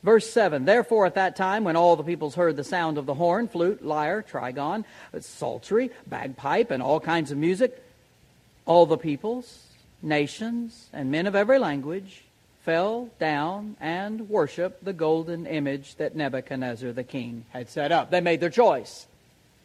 Verse 0.02 0.28
7 0.30 0.64
Therefore, 0.64 1.06
at 1.06 1.14
that 1.14 1.36
time, 1.36 1.64
when 1.64 1.76
all 1.76 1.96
the 1.96 2.02
peoples 2.02 2.34
heard 2.34 2.56
the 2.56 2.64
sound 2.64 2.98
of 2.98 3.06
the 3.06 3.14
horn, 3.14 3.48
flute, 3.48 3.84
lyre, 3.84 4.22
trigon, 4.22 4.84
psaltery, 5.20 5.90
bagpipe, 6.06 6.70
and 6.70 6.82
all 6.82 7.00
kinds 7.00 7.30
of 7.30 7.38
music, 7.38 7.82
all 8.66 8.86
the 8.86 8.98
peoples, 8.98 9.66
nations, 10.02 10.88
and 10.92 11.10
men 11.10 11.26
of 11.26 11.34
every 11.34 11.58
language 11.58 12.24
fell 12.62 13.10
down 13.18 13.76
and 13.80 14.28
worshiped 14.28 14.84
the 14.84 14.92
golden 14.92 15.46
image 15.46 15.96
that 15.96 16.14
Nebuchadnezzar 16.14 16.92
the 16.92 17.04
king 17.04 17.44
had 17.50 17.68
set 17.68 17.92
up. 17.92 18.10
They 18.10 18.20
made 18.20 18.40
their 18.40 18.50
choice. 18.50 19.06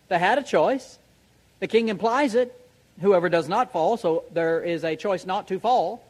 They 0.08 0.20
had 0.20 0.38
a 0.38 0.44
choice. 0.44 0.98
The 1.60 1.68
king 1.68 1.90
implies 1.90 2.36
it. 2.36 2.60
Whoever 3.02 3.28
does 3.28 3.50
not 3.50 3.72
fall, 3.74 3.98
so 3.98 4.24
there 4.32 4.64
is 4.64 4.86
a 4.86 4.96
choice 4.96 5.26
not 5.26 5.50
to 5.50 5.60
fall 5.60 6.02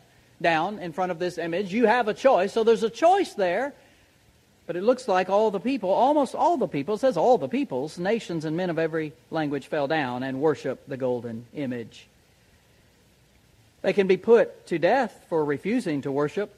down 0.42 0.80
in 0.80 0.94
front 0.94 1.12
of 1.12 1.18
this 1.18 1.38
image. 1.38 1.74
You 1.74 1.88
have 1.88 2.08
a 2.08 2.14
choice, 2.14 2.54
so 2.54 2.64
there's 2.64 2.84
a 2.84 2.90
choice 2.90 3.34
there. 3.34 3.74
But 4.68 4.76
it 4.76 4.84
looks 4.84 5.08
like 5.08 5.30
all 5.30 5.52
the 5.52 5.60
people, 5.60 5.90
almost 5.90 6.34
all 6.34 6.58
the 6.58 6.68
people, 6.68 6.98
says 6.98 7.18
all 7.18 7.38
the 7.38 7.48
peoples, 7.48 8.00
nations 8.00 8.46
and 8.46 8.58
men 8.58 8.70
of 8.70 8.80
every 8.80 9.14
language 9.30 9.68
fell 9.68 9.88
down 9.88 10.24
and 10.24 10.42
worshiped 10.42 10.90
the 10.90 10.98
golden 10.98 11.46
image. 11.54 12.08
They 13.82 13.94
can 13.94 14.08
be 14.08 14.18
put 14.18 14.66
to 14.68 14.80
death 14.80 15.26
for 15.30 15.46
refusing 15.46 16.02
to 16.02 16.12
worship 16.12 16.54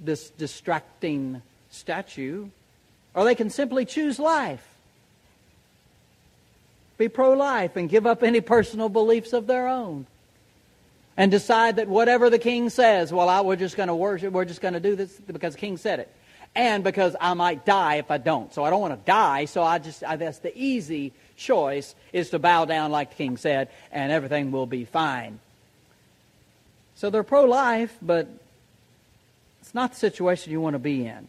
this 0.00 0.30
distracting 0.30 1.42
statue, 1.70 2.48
or 3.14 3.24
they 3.24 3.34
can 3.34 3.50
simply 3.50 3.84
choose 3.84 4.18
life 4.18 4.66
be 7.04 7.08
pro 7.08 7.32
life 7.32 7.76
and 7.76 7.88
give 7.88 8.06
up 8.06 8.22
any 8.22 8.40
personal 8.40 8.88
beliefs 8.88 9.32
of 9.32 9.46
their 9.46 9.68
own. 9.68 10.06
and 11.16 11.30
decide 11.30 11.76
that 11.76 11.88
whatever 11.88 12.30
the 12.30 12.38
king 12.38 12.70
says, 12.70 13.12
well, 13.12 13.28
I, 13.28 13.42
we're 13.42 13.56
just 13.56 13.76
going 13.76 13.88
to 13.88 13.94
worship, 13.94 14.32
we're 14.32 14.44
just 14.44 14.60
going 14.60 14.74
to 14.74 14.80
do 14.80 14.96
this 14.96 15.12
because 15.20 15.54
the 15.54 15.60
king 15.60 15.76
said 15.76 16.00
it. 16.00 16.10
And 16.54 16.84
because 16.84 17.16
I 17.20 17.34
might 17.34 17.64
die 17.64 17.96
if 17.96 18.10
I 18.10 18.18
don't. 18.18 18.52
So 18.52 18.62
I 18.64 18.70
don't 18.70 18.80
want 18.80 18.94
to 18.94 19.06
die, 19.06 19.46
so 19.46 19.62
I 19.62 19.78
just, 19.78 20.04
I, 20.04 20.16
that's 20.16 20.38
the 20.38 20.56
easy 20.56 21.12
choice 21.36 21.94
is 22.12 22.30
to 22.30 22.38
bow 22.38 22.66
down 22.66 22.90
like 22.92 23.10
the 23.10 23.16
king 23.16 23.36
said, 23.36 23.68
and 23.90 24.12
everything 24.12 24.52
will 24.52 24.66
be 24.66 24.84
fine. 24.84 25.40
So 26.94 27.08
they're 27.08 27.22
pro 27.22 27.44
life, 27.44 27.96
but 28.02 28.28
it's 29.60 29.74
not 29.74 29.92
the 29.92 29.98
situation 29.98 30.52
you 30.52 30.60
want 30.60 30.74
to 30.74 30.78
be 30.78 31.06
in. 31.06 31.26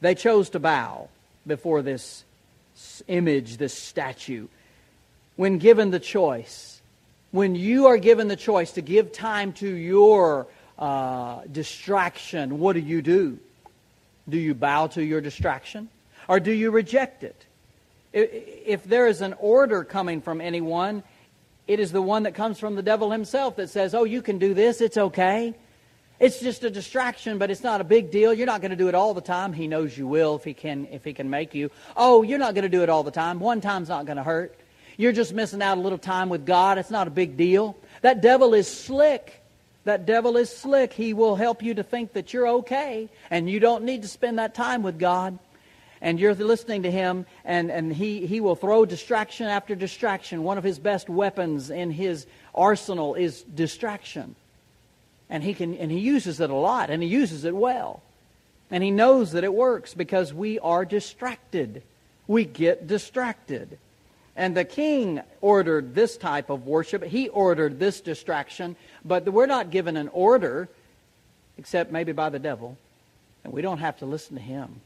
They 0.00 0.14
chose 0.14 0.50
to 0.50 0.58
bow 0.58 1.08
before 1.46 1.82
this 1.82 2.24
image, 3.08 3.58
this 3.58 3.74
statue. 3.74 4.48
When 5.40 5.56
given 5.56 5.90
the 5.90 5.98
choice, 5.98 6.82
when 7.30 7.54
you 7.54 7.86
are 7.86 7.96
given 7.96 8.28
the 8.28 8.36
choice 8.36 8.72
to 8.72 8.82
give 8.82 9.10
time 9.10 9.54
to 9.54 9.66
your 9.66 10.46
uh, 10.78 11.40
distraction, 11.50 12.58
what 12.58 12.74
do 12.74 12.80
you 12.80 13.00
do? 13.00 13.38
Do 14.28 14.36
you 14.36 14.52
bow 14.52 14.88
to 14.88 15.02
your 15.02 15.22
distraction? 15.22 15.88
Or 16.28 16.40
do 16.40 16.52
you 16.52 16.70
reject 16.70 17.24
it? 17.24 17.46
If 18.12 18.84
there 18.84 19.06
is 19.06 19.22
an 19.22 19.32
order 19.38 19.82
coming 19.82 20.20
from 20.20 20.42
anyone, 20.42 21.02
it 21.66 21.80
is 21.80 21.90
the 21.90 22.02
one 22.02 22.24
that 22.24 22.34
comes 22.34 22.58
from 22.58 22.74
the 22.74 22.82
devil 22.82 23.10
himself 23.10 23.56
that 23.56 23.70
says, 23.70 23.94
Oh, 23.94 24.04
you 24.04 24.20
can 24.20 24.38
do 24.38 24.52
this, 24.52 24.82
it's 24.82 24.98
okay. 24.98 25.54
It's 26.18 26.38
just 26.38 26.64
a 26.64 26.70
distraction, 26.70 27.38
but 27.38 27.50
it's 27.50 27.64
not 27.64 27.80
a 27.80 27.84
big 27.84 28.10
deal. 28.10 28.34
You're 28.34 28.46
not 28.46 28.60
going 28.60 28.72
to 28.72 28.76
do 28.76 28.88
it 28.88 28.94
all 28.94 29.14
the 29.14 29.22
time. 29.22 29.54
He 29.54 29.68
knows 29.68 29.96
you 29.96 30.06
will 30.06 30.36
if 30.36 30.44
he 30.44 30.52
can 30.52 30.86
if 30.92 31.02
he 31.02 31.14
can 31.14 31.30
make 31.30 31.54
you. 31.54 31.70
Oh, 31.96 32.20
you're 32.22 32.38
not 32.38 32.52
going 32.52 32.64
to 32.64 32.68
do 32.68 32.82
it 32.82 32.90
all 32.90 33.04
the 33.04 33.10
time. 33.10 33.40
One 33.40 33.62
time's 33.62 33.88
not 33.88 34.04
going 34.04 34.18
to 34.18 34.22
hurt. 34.22 34.54
You're 35.00 35.12
just 35.12 35.32
missing 35.32 35.62
out 35.62 35.78
a 35.78 35.80
little 35.80 35.96
time 35.96 36.28
with 36.28 36.44
God. 36.44 36.76
It's 36.76 36.90
not 36.90 37.06
a 37.06 37.10
big 37.10 37.38
deal. 37.38 37.74
That 38.02 38.20
devil 38.20 38.52
is 38.52 38.68
slick. 38.68 39.42
That 39.84 40.04
devil 40.04 40.36
is 40.36 40.54
slick. 40.54 40.92
He 40.92 41.14
will 41.14 41.36
help 41.36 41.62
you 41.62 41.72
to 41.72 41.82
think 41.82 42.12
that 42.12 42.34
you're 42.34 42.46
okay 42.48 43.08
and 43.30 43.48
you 43.48 43.60
don't 43.60 43.84
need 43.84 44.02
to 44.02 44.08
spend 44.08 44.38
that 44.38 44.54
time 44.54 44.82
with 44.82 44.98
God. 44.98 45.38
And 46.02 46.20
you're 46.20 46.34
listening 46.34 46.82
to 46.82 46.90
him, 46.90 47.24
and, 47.46 47.70
and 47.70 47.90
he, 47.90 48.26
he 48.26 48.42
will 48.42 48.56
throw 48.56 48.84
distraction 48.84 49.46
after 49.46 49.74
distraction. 49.74 50.44
One 50.44 50.58
of 50.58 50.64
his 50.64 50.78
best 50.78 51.08
weapons 51.08 51.70
in 51.70 51.90
his 51.90 52.26
arsenal 52.54 53.14
is 53.14 53.42
distraction. 53.42 54.36
And 55.30 55.42
he, 55.42 55.54
can, 55.54 55.76
and 55.76 55.90
he 55.90 56.00
uses 56.00 56.40
it 56.40 56.50
a 56.50 56.54
lot, 56.54 56.90
and 56.90 57.02
he 57.02 57.08
uses 57.08 57.46
it 57.46 57.56
well. 57.56 58.02
And 58.70 58.84
he 58.84 58.90
knows 58.90 59.32
that 59.32 59.44
it 59.44 59.54
works 59.54 59.94
because 59.94 60.34
we 60.34 60.58
are 60.58 60.84
distracted. 60.84 61.82
We 62.26 62.44
get 62.44 62.86
distracted. 62.86 63.78
And 64.40 64.56
the 64.56 64.64
king 64.64 65.20
ordered 65.42 65.94
this 65.94 66.16
type 66.16 66.48
of 66.48 66.66
worship. 66.66 67.04
He 67.04 67.28
ordered 67.28 67.78
this 67.78 68.00
distraction, 68.00 68.74
but 69.04 69.28
we're 69.30 69.44
not 69.44 69.70
given 69.70 69.98
an 69.98 70.08
order 70.08 70.70
except 71.58 71.92
maybe 71.92 72.12
by 72.12 72.30
the 72.30 72.38
devil, 72.38 72.78
and 73.44 73.52
we 73.52 73.60
don't 73.60 73.80
have 73.80 73.98
to 73.98 74.06
listen 74.06 74.36
to 74.36 74.42
him. 74.42 74.80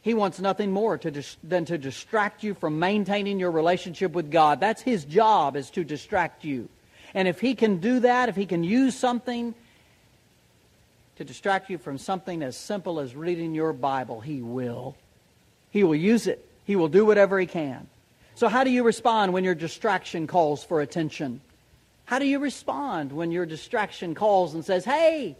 He 0.00 0.14
wants 0.14 0.40
nothing 0.40 0.72
more 0.72 0.96
to 0.96 1.10
dis- 1.10 1.36
than 1.44 1.66
to 1.66 1.76
distract 1.76 2.42
you 2.42 2.54
from 2.54 2.78
maintaining 2.78 3.38
your 3.38 3.50
relationship 3.50 4.12
with 4.12 4.30
God. 4.30 4.58
That's 4.58 4.80
his 4.80 5.04
job 5.04 5.54
is 5.54 5.68
to 5.72 5.84
distract 5.84 6.42
you. 6.42 6.70
And 7.12 7.28
if 7.28 7.42
he 7.42 7.54
can 7.54 7.76
do 7.76 8.00
that, 8.00 8.30
if 8.30 8.36
he 8.36 8.46
can 8.46 8.64
use 8.64 8.96
something 8.96 9.54
to 11.16 11.24
distract 11.24 11.68
you 11.68 11.76
from 11.76 11.98
something 11.98 12.42
as 12.42 12.56
simple 12.56 13.00
as 13.00 13.14
reading 13.14 13.54
your 13.54 13.74
Bible, 13.74 14.22
he 14.22 14.40
will. 14.40 14.96
He 15.72 15.84
will 15.84 15.94
use 15.94 16.26
it. 16.26 16.42
He 16.64 16.74
will 16.74 16.88
do 16.88 17.04
whatever 17.04 17.38
he 17.38 17.44
can. 17.44 17.88
So, 18.36 18.48
how 18.48 18.64
do 18.64 18.70
you 18.70 18.82
respond 18.82 19.32
when 19.32 19.44
your 19.44 19.54
distraction 19.54 20.26
calls 20.26 20.62
for 20.62 20.82
attention? 20.82 21.40
How 22.04 22.18
do 22.18 22.26
you 22.26 22.38
respond 22.38 23.10
when 23.10 23.32
your 23.32 23.46
distraction 23.46 24.14
calls 24.14 24.52
and 24.52 24.62
says, 24.62 24.84
hey, 24.84 25.38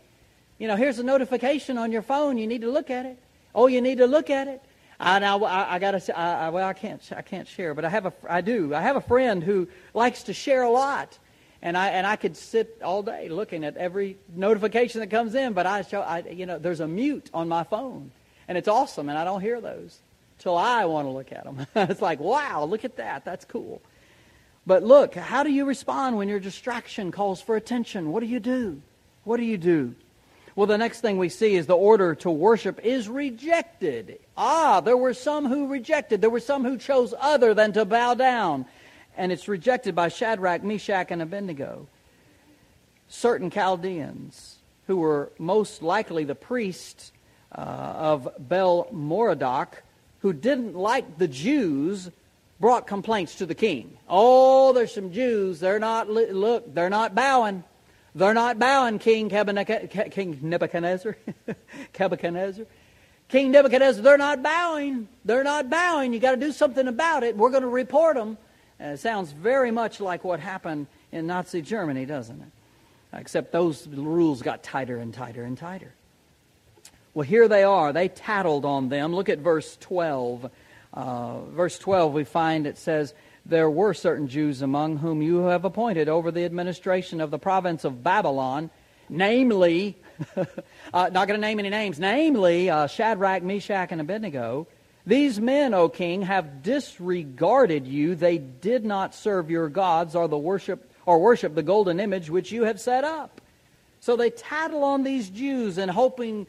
you 0.57 0.67
know, 0.67 0.77
here's 0.77 0.99
a 0.99 1.03
notification 1.03 1.77
on 1.77 1.93
your 1.93 2.01
phone. 2.01 2.39
You 2.39 2.47
need 2.47 2.63
to 2.63 2.71
look 2.71 2.89
at 2.89 3.05
it. 3.05 3.19
Oh, 3.55 3.67
you 3.67 3.83
need 3.83 3.99
to 3.99 4.07
look 4.07 4.31
at 4.31 4.49
it. 4.49 4.63
I, 4.99 5.19
now, 5.19 5.45
I, 5.45 5.75
I 5.75 5.79
got 5.79 5.91
to 5.91 6.01
say, 6.01 6.15
I, 6.15 6.49
well, 6.49 6.67
I 6.67 6.73
can't, 6.73 7.03
I 7.15 7.21
can't 7.21 7.47
share, 7.47 7.75
but 7.75 7.85
I 7.85 7.91
have 7.91 8.07
a, 8.07 8.15
I 8.27 8.41
do. 8.41 8.75
I 8.75 8.81
have 8.81 8.97
a 8.97 9.03
friend 9.03 9.45
who 9.45 9.69
likes 9.93 10.23
to 10.25 10.33
share 10.33 10.63
a 10.63 10.71
lot 10.71 11.19
and 11.61 11.77
I 11.77 11.89
and 11.89 12.07
I 12.07 12.17
could 12.17 12.35
sit 12.35 12.81
all 12.83 13.03
day 13.03 13.29
looking 13.29 13.65
at 13.65 13.77
every 13.77 14.17
notification 14.35 15.01
that 15.01 15.09
comes 15.09 15.35
in, 15.35 15.53
but 15.53 15.67
I 15.67 15.83
show 15.83 16.01
I 16.01 16.21
you 16.21 16.47
know 16.47 16.59
there's 16.59 16.81
a 16.81 16.89
mute 16.89 17.29
on 17.35 17.49
my 17.49 17.65
phone, 17.65 18.11
and 18.47 18.57
it's 18.57 18.69
awesome, 18.69 19.09
and 19.09 19.19
I 19.19 19.25
don't 19.25 19.41
hear 19.41 19.61
those 19.61 19.99
till 20.39 20.57
I 20.57 20.85
want 20.85 21.07
to 21.07 21.11
look 21.11 21.33
at 21.33 21.45
them. 21.45 21.67
it's 21.91 22.03
like 22.03 22.21
wow, 22.21 22.65
look 22.65 22.85
at 22.85 22.97
that, 22.97 23.25
that's 23.25 23.45
cool. 23.45 23.83
But 24.67 24.83
look, 24.83 25.15
how 25.15 25.45
do 25.45 25.51
you 25.51 25.65
respond 25.65 26.17
when 26.17 26.29
your 26.29 26.41
distraction 26.41 27.13
calls 27.13 27.41
for 27.41 27.57
attention? 27.57 28.11
What 28.11 28.21
do 28.21 28.27
you 28.27 28.41
do? 28.41 28.83
What 29.25 29.37
do 29.37 29.45
you 29.45 29.59
do? 29.59 29.95
Well, 30.57 30.67
the 30.67 30.79
next 30.79 31.03
thing 31.03 31.19
we 31.19 31.29
see 31.29 31.55
is 31.55 31.67
the 31.67 31.77
order 31.77 32.15
to 32.17 32.31
worship 32.31 32.81
is 32.85 33.09
rejected. 33.09 34.19
Ah, 34.37 34.81
there 34.81 34.97
were 34.97 35.15
some 35.15 35.47
who 35.47 35.69
rejected. 35.69 36.21
There 36.21 36.31
were 36.31 36.41
some 36.41 36.65
who 36.65 36.79
chose 36.79 37.15
other 37.21 37.55
than 37.55 37.73
to 37.75 37.85
bow 37.85 38.15
down 38.15 38.67
and 39.17 39.33
it's 39.33 39.49
rejected 39.49 39.95
by 39.95 40.09
Shadrach, 40.09 40.63
Meshach, 40.63 41.11
and 41.11 41.23
Abednego. 41.23 41.89
Certain 43.09 43.51
Chaldeans, 43.51 44.57
who 44.87 44.99
were 44.99 45.33
most 45.39 45.83
likely 45.83 46.25
the 46.25 46.35
priests 46.35 47.13
uh, 47.53 47.61
of 47.61 48.29
Bel 48.39 48.89
Merodach, 48.93 49.83
who 50.27 50.33
didn't 50.33 50.75
like 50.75 51.19
the 51.19 51.29
Jews, 51.29 52.11
brought 52.59 52.89
complaints 52.89 53.37
to 53.37 53.47
the 53.47 53.55
king. 53.55 53.97
Oh, 54.09 54.73
there's 54.73 54.93
some 54.93 55.13
Jews. 55.13 55.61
They're 55.61 55.79
not, 55.79 56.11
look, 56.11 56.75
they're 56.75 56.91
not 56.91 57.15
bowing. 57.15 57.63
They're 58.17 58.35
not 58.35 58.59
bowing, 58.59 58.99
King, 58.99 59.29
King 59.31 60.39
Nebuchadnezzar. 60.43 61.17
Nebuchadnezzar. 62.01 62.67
King 63.29 63.53
Nebuchadnezzar, 63.53 64.03
they're 64.03 64.19
not 64.19 64.43
bowing. 64.43 65.07
They're 65.25 65.45
not 65.45 65.71
bowing. 65.71 66.13
You 66.13 66.19
got 66.19 66.33
to 66.33 66.37
do 66.37 66.51
something 66.51 66.89
about 66.89 67.23
it. 67.23 67.37
We're 67.37 67.51
going 67.51 67.63
to 67.63 67.69
report 67.69 68.17
them. 68.17 68.37
And 68.81 68.95
it 68.95 68.99
sounds 68.99 69.31
very 69.31 69.71
much 69.71 70.01
like 70.01 70.25
what 70.25 70.41
happened 70.41 70.89
in 71.13 71.29
Nazi 71.29 71.63
Germany, 71.63 72.05
doesn't 72.05 72.41
it? 72.41 72.49
Except 73.17 73.53
those 73.53 73.87
rules 73.87 74.43
got 74.43 74.65
tighter 74.65 74.97
and 74.97 75.15
tighter 75.15 75.45
and 75.45 75.57
tighter. 75.57 75.95
Well, 77.17 77.25
here 77.25 77.49
they 77.49 77.63
are. 77.63 77.95
They 77.95 78.09
tattled 78.09 78.67
on 78.67 78.91
them. 78.91 79.15
Look 79.15 79.31
at 79.31 79.39
verse 79.39 79.79
12. 79.79 80.51
Uh, 80.93 81.41
verse 81.45 81.79
12, 81.79 82.13
we 82.13 82.25
find 82.25 82.67
it 82.67 82.77
says, 82.77 83.15
There 83.47 83.71
were 83.71 83.95
certain 83.95 84.29
Jews 84.29 84.61
among 84.61 84.99
whom 84.99 85.23
you 85.23 85.39
have 85.45 85.65
appointed 85.65 86.11
over 86.11 86.31
the 86.31 86.45
administration 86.45 87.23
of 87.23 87.31
the 87.31 87.39
province 87.39 87.85
of 87.85 88.05
Babylon, 88.05 88.69
namely, 89.09 89.97
uh, 90.37 90.45
not 90.93 91.27
going 91.27 91.41
to 91.41 91.47
name 91.47 91.59
any 91.59 91.71
names, 91.71 91.99
namely 91.99 92.69
uh, 92.69 92.87
Shadrach, 92.87 93.43
Meshach, 93.43 93.93
and 93.93 94.03
Abednego. 94.03 94.67
These 95.07 95.41
men, 95.41 95.73
O 95.73 95.89
king, 95.89 96.21
have 96.21 96.63
disregarded 96.63 97.87
you. 97.87 98.15
They 98.15 98.37
did 98.37 98.85
not 98.85 99.15
serve 99.15 99.49
your 99.49 99.71
gods 99.71 100.15
or 100.15 100.29
the 100.29 100.37
worship 100.37 100.93
or 101.07 101.19
worship 101.19 101.55
the 101.55 101.63
golden 101.63 101.99
image 101.99 102.29
which 102.29 102.53
you 102.53 102.65
have 102.65 102.79
set 102.79 103.05
up. 103.05 103.41
So 104.01 104.17
they 104.17 104.29
tattle 104.29 104.85
on 104.85 105.03
these 105.03 105.31
Jews 105.31 105.79
in 105.79 105.89
hoping 105.89 106.47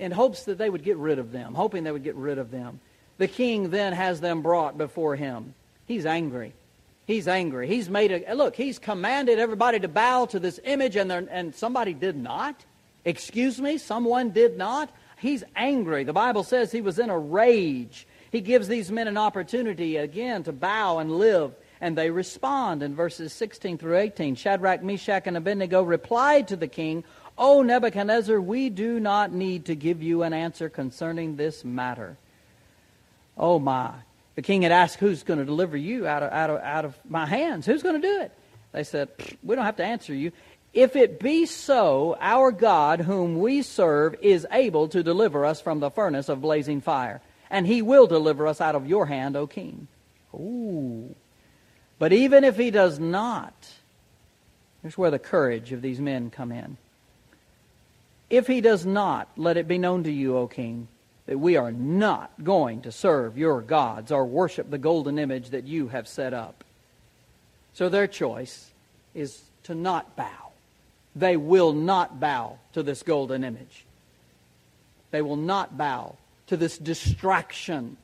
in 0.00 0.10
hopes 0.10 0.44
that 0.44 0.58
they 0.58 0.70
would 0.70 0.82
get 0.82 0.96
rid 0.96 1.18
of 1.18 1.30
them, 1.30 1.54
hoping 1.54 1.84
they 1.84 1.92
would 1.92 2.02
get 2.02 2.16
rid 2.16 2.38
of 2.38 2.50
them. 2.50 2.80
The 3.18 3.28
king 3.28 3.70
then 3.70 3.92
has 3.92 4.20
them 4.20 4.40
brought 4.40 4.78
before 4.78 5.14
him. 5.14 5.54
He's 5.86 6.06
angry. 6.06 6.54
He's 7.06 7.28
angry. 7.28 7.68
He's 7.68 7.90
made 7.90 8.10
a 8.26 8.34
look, 8.34 8.56
he's 8.56 8.78
commanded 8.78 9.38
everybody 9.38 9.78
to 9.80 9.88
bow 9.88 10.26
to 10.26 10.40
this 10.40 10.58
image 10.64 10.96
and 10.96 11.12
and 11.12 11.54
somebody 11.54 11.92
did 11.92 12.16
not. 12.16 12.64
Excuse 13.04 13.60
me, 13.60 13.78
someone 13.78 14.30
did 14.30 14.56
not. 14.56 14.90
He's 15.18 15.44
angry. 15.54 16.04
The 16.04 16.12
Bible 16.12 16.44
says 16.44 16.72
he 16.72 16.80
was 16.80 16.98
in 16.98 17.10
a 17.10 17.18
rage. 17.18 18.06
He 18.32 18.40
gives 18.40 18.68
these 18.68 18.90
men 18.90 19.08
an 19.08 19.18
opportunity 19.18 19.96
again 19.96 20.44
to 20.44 20.52
bow 20.52 20.98
and 20.98 21.18
live, 21.18 21.52
and 21.80 21.96
they 21.98 22.10
respond 22.10 22.82
in 22.82 22.94
verses 22.94 23.32
16 23.32 23.76
through 23.78 23.98
18. 23.98 24.34
Shadrach, 24.34 24.82
Meshach, 24.82 25.26
and 25.26 25.36
Abednego 25.36 25.82
replied 25.82 26.48
to 26.48 26.56
the 26.56 26.68
king, 26.68 27.04
O 27.40 27.62
Nebuchadnezzar, 27.62 28.38
we 28.38 28.68
do 28.68 29.00
not 29.00 29.32
need 29.32 29.64
to 29.64 29.74
give 29.74 30.02
you 30.02 30.24
an 30.24 30.34
answer 30.34 30.68
concerning 30.68 31.36
this 31.36 31.64
matter. 31.64 32.18
Oh 33.38 33.58
my. 33.58 33.94
The 34.34 34.42
king 34.42 34.60
had 34.60 34.72
asked, 34.72 34.98
Who's 34.98 35.22
going 35.22 35.38
to 35.38 35.46
deliver 35.46 35.74
you 35.74 36.06
out 36.06 36.22
of, 36.22 36.30
out 36.32 36.50
of, 36.50 36.60
out 36.60 36.84
of 36.84 36.98
my 37.08 37.24
hands? 37.24 37.64
Who's 37.64 37.82
going 37.82 38.00
to 38.00 38.06
do 38.06 38.20
it? 38.20 38.32
They 38.72 38.84
said, 38.84 39.08
We 39.42 39.56
don't 39.56 39.64
have 39.64 39.76
to 39.76 39.84
answer 39.84 40.14
you. 40.14 40.32
If 40.74 40.96
it 40.96 41.18
be 41.18 41.46
so, 41.46 42.16
our 42.20 42.52
God, 42.52 43.00
whom 43.00 43.40
we 43.40 43.62
serve, 43.62 44.16
is 44.20 44.46
able 44.52 44.88
to 44.88 45.02
deliver 45.02 45.46
us 45.46 45.62
from 45.62 45.80
the 45.80 45.90
furnace 45.90 46.28
of 46.28 46.42
blazing 46.42 46.82
fire, 46.82 47.22
and 47.48 47.66
he 47.66 47.80
will 47.80 48.06
deliver 48.06 48.46
us 48.46 48.60
out 48.60 48.74
of 48.74 48.86
your 48.86 49.06
hand, 49.06 49.34
O 49.34 49.46
king. 49.46 49.88
Ooh. 50.34 51.14
But 51.98 52.12
even 52.12 52.44
if 52.44 52.58
he 52.58 52.70
does 52.70 52.98
not, 52.98 53.54
here's 54.82 54.98
where 54.98 55.10
the 55.10 55.18
courage 55.18 55.72
of 55.72 55.80
these 55.80 56.00
men 56.00 56.28
come 56.30 56.52
in. 56.52 56.76
If 58.30 58.46
he 58.46 58.60
does 58.60 58.86
not, 58.86 59.28
let 59.36 59.56
it 59.56 59.68
be 59.68 59.78
known 59.78 60.04
to 60.04 60.10
you, 60.10 60.36
O 60.36 60.46
king, 60.46 60.88
that 61.26 61.38
we 61.38 61.56
are 61.56 61.72
not 61.72 62.32
going 62.42 62.82
to 62.82 62.92
serve 62.92 63.36
your 63.36 63.60
gods 63.60 64.10
or 64.10 64.24
worship 64.24 64.70
the 64.70 64.78
golden 64.78 65.18
image 65.18 65.50
that 65.50 65.66
you 65.66 65.88
have 65.88 66.08
set 66.08 66.32
up. 66.32 66.64
So 67.74 67.88
their 67.88 68.06
choice 68.06 68.70
is 69.14 69.42
to 69.64 69.74
not 69.74 70.16
bow 70.16 70.50
they 71.14 71.36
will 71.36 71.72
not 71.72 72.20
bow 72.20 72.58
to 72.72 72.82
this 72.82 73.02
golden 73.02 73.44
image. 73.44 73.84
They 75.10 75.22
will 75.22 75.36
not 75.36 75.76
bow 75.76 76.16
to 76.46 76.56
this 76.56 76.78
distraction 76.78 77.96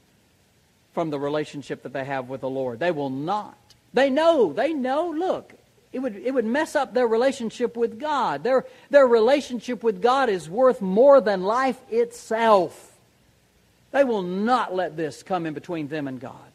from 0.92 1.10
the 1.10 1.18
relationship 1.18 1.82
that 1.82 1.92
they 1.92 2.04
have 2.04 2.28
with 2.28 2.40
the 2.40 2.48
Lord. 2.48 2.80
They 2.80 2.90
will 2.90 3.10
not. 3.10 3.56
They 3.94 4.10
know, 4.10 4.52
they 4.52 4.72
know, 4.72 5.10
look, 5.10 5.52
it 5.96 6.00
would, 6.00 6.16
it 6.16 6.34
would 6.34 6.44
mess 6.44 6.76
up 6.76 6.92
their 6.92 7.06
relationship 7.06 7.74
with 7.74 7.98
God. 7.98 8.42
Their, 8.44 8.66
their 8.90 9.06
relationship 9.06 9.82
with 9.82 10.02
God 10.02 10.28
is 10.28 10.46
worth 10.46 10.82
more 10.82 11.22
than 11.22 11.42
life 11.42 11.80
itself. 11.90 12.92
They 13.92 14.04
will 14.04 14.20
not 14.20 14.74
let 14.74 14.98
this 14.98 15.22
come 15.22 15.46
in 15.46 15.54
between 15.54 15.88
them 15.88 16.06
and 16.06 16.20
God. 16.20 16.52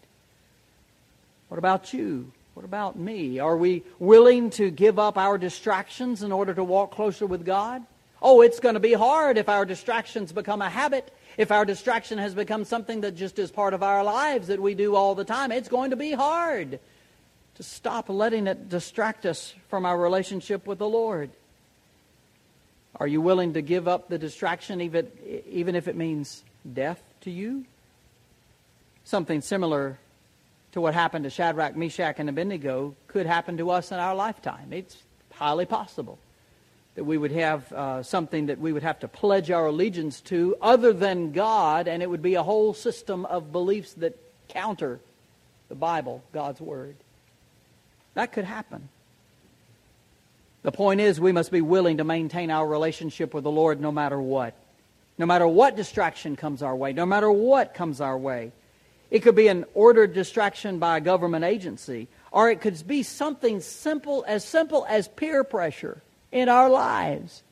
What 1.48 1.57
about 1.57 1.91
you? 1.91 2.31
What 2.53 2.65
about 2.65 3.00
me? 3.00 3.39
Are 3.39 3.57
we 3.57 3.81
willing 3.98 4.51
to 4.51 4.69
give 4.69 5.00
up 5.00 5.17
our 5.17 5.39
distractions 5.39 6.21
in 6.21 6.31
order 6.31 6.53
to 6.53 6.63
walk 6.63 6.91
closer 6.91 7.25
with 7.25 7.43
God? 7.43 7.81
Oh, 8.21 8.41
it's 8.41 8.60
going 8.60 8.75
to 8.75 8.79
be 8.79 8.93
hard 8.93 9.39
if 9.39 9.50
our 9.50 9.65
distractions 9.65 10.31
become 10.31 10.62
a 10.62 10.69
habit. 10.69 11.12
If 11.36 11.51
our 11.51 11.65
distraction 11.65 12.19
has 12.19 12.36
become 12.36 12.63
something 12.63 13.01
that 13.01 13.15
just 13.15 13.39
is 13.39 13.50
part 13.50 13.74
of 13.74 13.81
our 13.81 14.03
lives 14.03 14.50
that 14.50 14.62
we 14.62 14.75
do 14.75 14.93
all 14.95 15.15
the 15.15 15.25
time, 15.25 15.51
it's 15.51 15.67
going 15.67 15.89
to 15.89 15.95
be 15.95 16.12
hard 16.12 16.79
to 17.62 17.68
stop 17.68 18.10
letting 18.10 18.48
it 18.48 18.70
distract 18.70 19.24
us 19.24 19.53
from 19.70 19.86
our 19.86 19.96
relationship 19.96 20.65
with 20.65 20.80
the 20.80 20.89
Lord. 20.89 21.30
Are 22.96 23.06
you 23.06 23.22
willing 23.22 23.53
to 23.53 23.62
give 23.62 23.88
up 23.88 24.10
the 24.10 24.18
distraction 24.18 24.82
even, 24.82 25.08
even 25.48 25.75
if 25.75 25.88
it 25.88 25.96
means 25.96 26.44
death 26.74 27.00
to 27.22 27.30
you? 27.30 27.65
Something 29.03 29.41
similar 29.41 30.00
to 30.72 30.82
what 30.82 30.96
happened 30.96 31.25
to 31.25 31.30
Shadrach, 31.30 31.75
Meshach, 31.75 32.15
and 32.18 32.30
Abednego 32.30 32.96
could 33.06 33.27
happen 33.27 33.58
to 33.58 33.70
us 33.70 33.91
in 33.91 34.00
our 34.00 34.15
lifetime. 34.15 34.74
It's 34.74 34.98
highly 35.32 35.68
possible 35.68 36.18
that 36.96 37.03
we 37.03 37.15
would 37.15 37.32
have 37.32 37.72
uh, 37.72 38.01
something 38.01 38.48
that 38.48 38.60
we 38.60 38.74
would 38.74 38.84
have 38.84 39.00
to 39.01 39.08
pledge 39.08 39.51
our 39.51 39.68
allegiance 39.68 40.20
to 40.22 40.56
other 40.63 40.94
than 40.94 41.32
God, 41.32 41.88
and 41.88 42.01
it 42.01 42.10
would 42.10 42.24
be 42.24 42.34
a 42.34 42.44
whole 42.44 42.74
system 42.74 43.24
of 43.27 43.51
beliefs 43.51 43.94
that 43.94 44.18
counter 44.50 45.00
the 45.70 45.75
Bible, 45.75 46.24
God's 46.34 46.60
Word. 46.60 46.96
That 48.13 48.32
could 48.32 48.46
happen. 48.46 48.89
The 50.63 50.72
point 50.72 51.01
is, 51.01 51.20
we 51.20 51.32
must 51.32 51.51
be 51.51 51.62
willing 51.62 51.98
to 51.98 52.03
maintain 52.03 52.51
our 52.51 52.68
relationship 52.68 53.34
with 53.34 53.44
the 53.44 53.51
Lord 53.51 53.82
no 53.82 53.91
matter 53.91 54.22
what. 54.22 54.53
No 55.18 55.25
matter 55.25 55.48
what 55.48 55.75
distraction 55.75 56.36
comes 56.36 56.62
our 56.62 56.75
way, 56.75 56.94
no 56.94 57.06
matter 57.06 57.32
what 57.32 57.74
comes 57.74 58.01
our 58.01 58.18
way. 58.18 58.51
It 59.10 59.24
could 59.24 59.36
be 59.36 59.48
an 59.48 59.65
ordered 59.74 60.13
distraction 60.13 60.80
by 60.80 60.98
a 60.98 61.01
government 61.01 61.44
agency, 61.44 62.08
or 62.32 62.50
it 62.50 62.62
could 62.62 62.88
be 62.88 63.03
something 63.03 63.60
simple, 63.60 64.24
as 64.27 64.46
simple 64.46 64.86
as 64.88 65.08
peer 65.08 65.44
pressure 65.44 66.01
in 66.32 66.48
our 66.48 66.70
lives. 66.70 67.44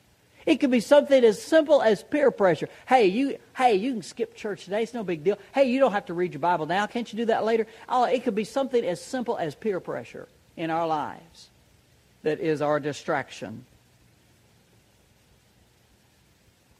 It 0.46 0.56
could 0.56 0.70
be 0.70 0.80
something 0.80 1.22
as 1.22 1.40
simple 1.42 1.82
as 1.82 2.02
peer 2.02 2.30
pressure. 2.30 2.68
Hey, 2.88 3.06
you, 3.06 3.38
hey, 3.54 3.74
you 3.74 3.92
can 3.92 4.02
skip 4.02 4.34
church 4.34 4.64
today. 4.64 4.84
It's 4.84 4.94
no 4.94 5.04
big 5.04 5.22
deal. 5.22 5.38
Hey, 5.52 5.64
you 5.64 5.80
don't 5.80 5.92
have 5.92 6.06
to 6.06 6.14
read 6.14 6.32
your 6.32 6.40
Bible 6.40 6.64
now. 6.64 6.86
Can't 6.86 7.12
you 7.12 7.18
do 7.18 7.26
that 7.26 7.44
later? 7.44 7.66
Oh, 7.88 8.04
it 8.04 8.24
could 8.24 8.34
be 8.34 8.44
something 8.44 8.82
as 8.84 9.02
simple 9.02 9.36
as 9.36 9.54
peer 9.54 9.80
pressure 9.80 10.28
in 10.60 10.68
our 10.68 10.86
lives 10.86 11.48
that 12.22 12.38
is 12.38 12.60
our 12.60 12.78
distraction. 12.78 13.64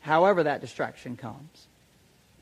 However, 0.01 0.43
that 0.43 0.61
distraction 0.61 1.17
comes. 1.17 1.67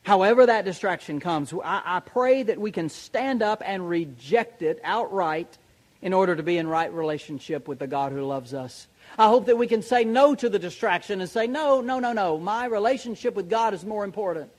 However, 0.03 0.47
that 0.47 0.65
distraction 0.65 1.21
comes, 1.21 1.53
I, 1.53 1.83
I, 1.85 2.01
pray 2.01 2.43
that 2.43 2.59
we 2.59 2.73
can 2.73 2.89
stand 2.89 3.43
up 3.43 3.63
and 3.65 3.89
reject 3.89 4.63
it 4.63 4.81
outright 4.83 5.59
in 6.03 6.13
order 6.13 6.35
to 6.35 6.43
be 6.43 6.57
in 6.57 6.67
right 6.67 6.93
relationship 6.93 7.69
with 7.69 7.79
the 7.79 7.87
God 7.87 8.11
who 8.11 8.25
loves 8.25 8.53
us. 8.53 8.89
I 9.17 9.29
hope 9.29 9.47
that 9.47 9.59
we 9.59 9.67
can 9.67 9.83
say 9.83 10.05
no 10.05 10.35
to 10.35 10.49
the 10.49 10.59
distraction 10.59 11.21
and 11.21 11.31
say, 11.31 11.47
no, 11.47 11.81
no, 11.81 12.01
no, 12.01 12.13
no. 12.13 12.39
My 12.39 12.65
relationship 12.67 13.35
with 13.35 13.49
God 13.49 13.75
is 13.75 13.85
more 13.85 14.05
important. 14.05 14.51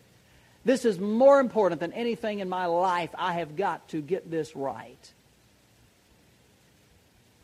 This 0.64 0.86
is 0.86 0.98
more 1.00 1.40
important 1.40 1.82
than 1.82 1.94
anything 1.94 2.40
in 2.40 2.48
my 2.48 2.68
life. 2.68 3.10
I 3.18 3.34
have 3.34 3.56
got 3.58 3.90
to 3.90 4.02
get 4.02 4.30
this 4.30 4.56
right. 4.56 5.14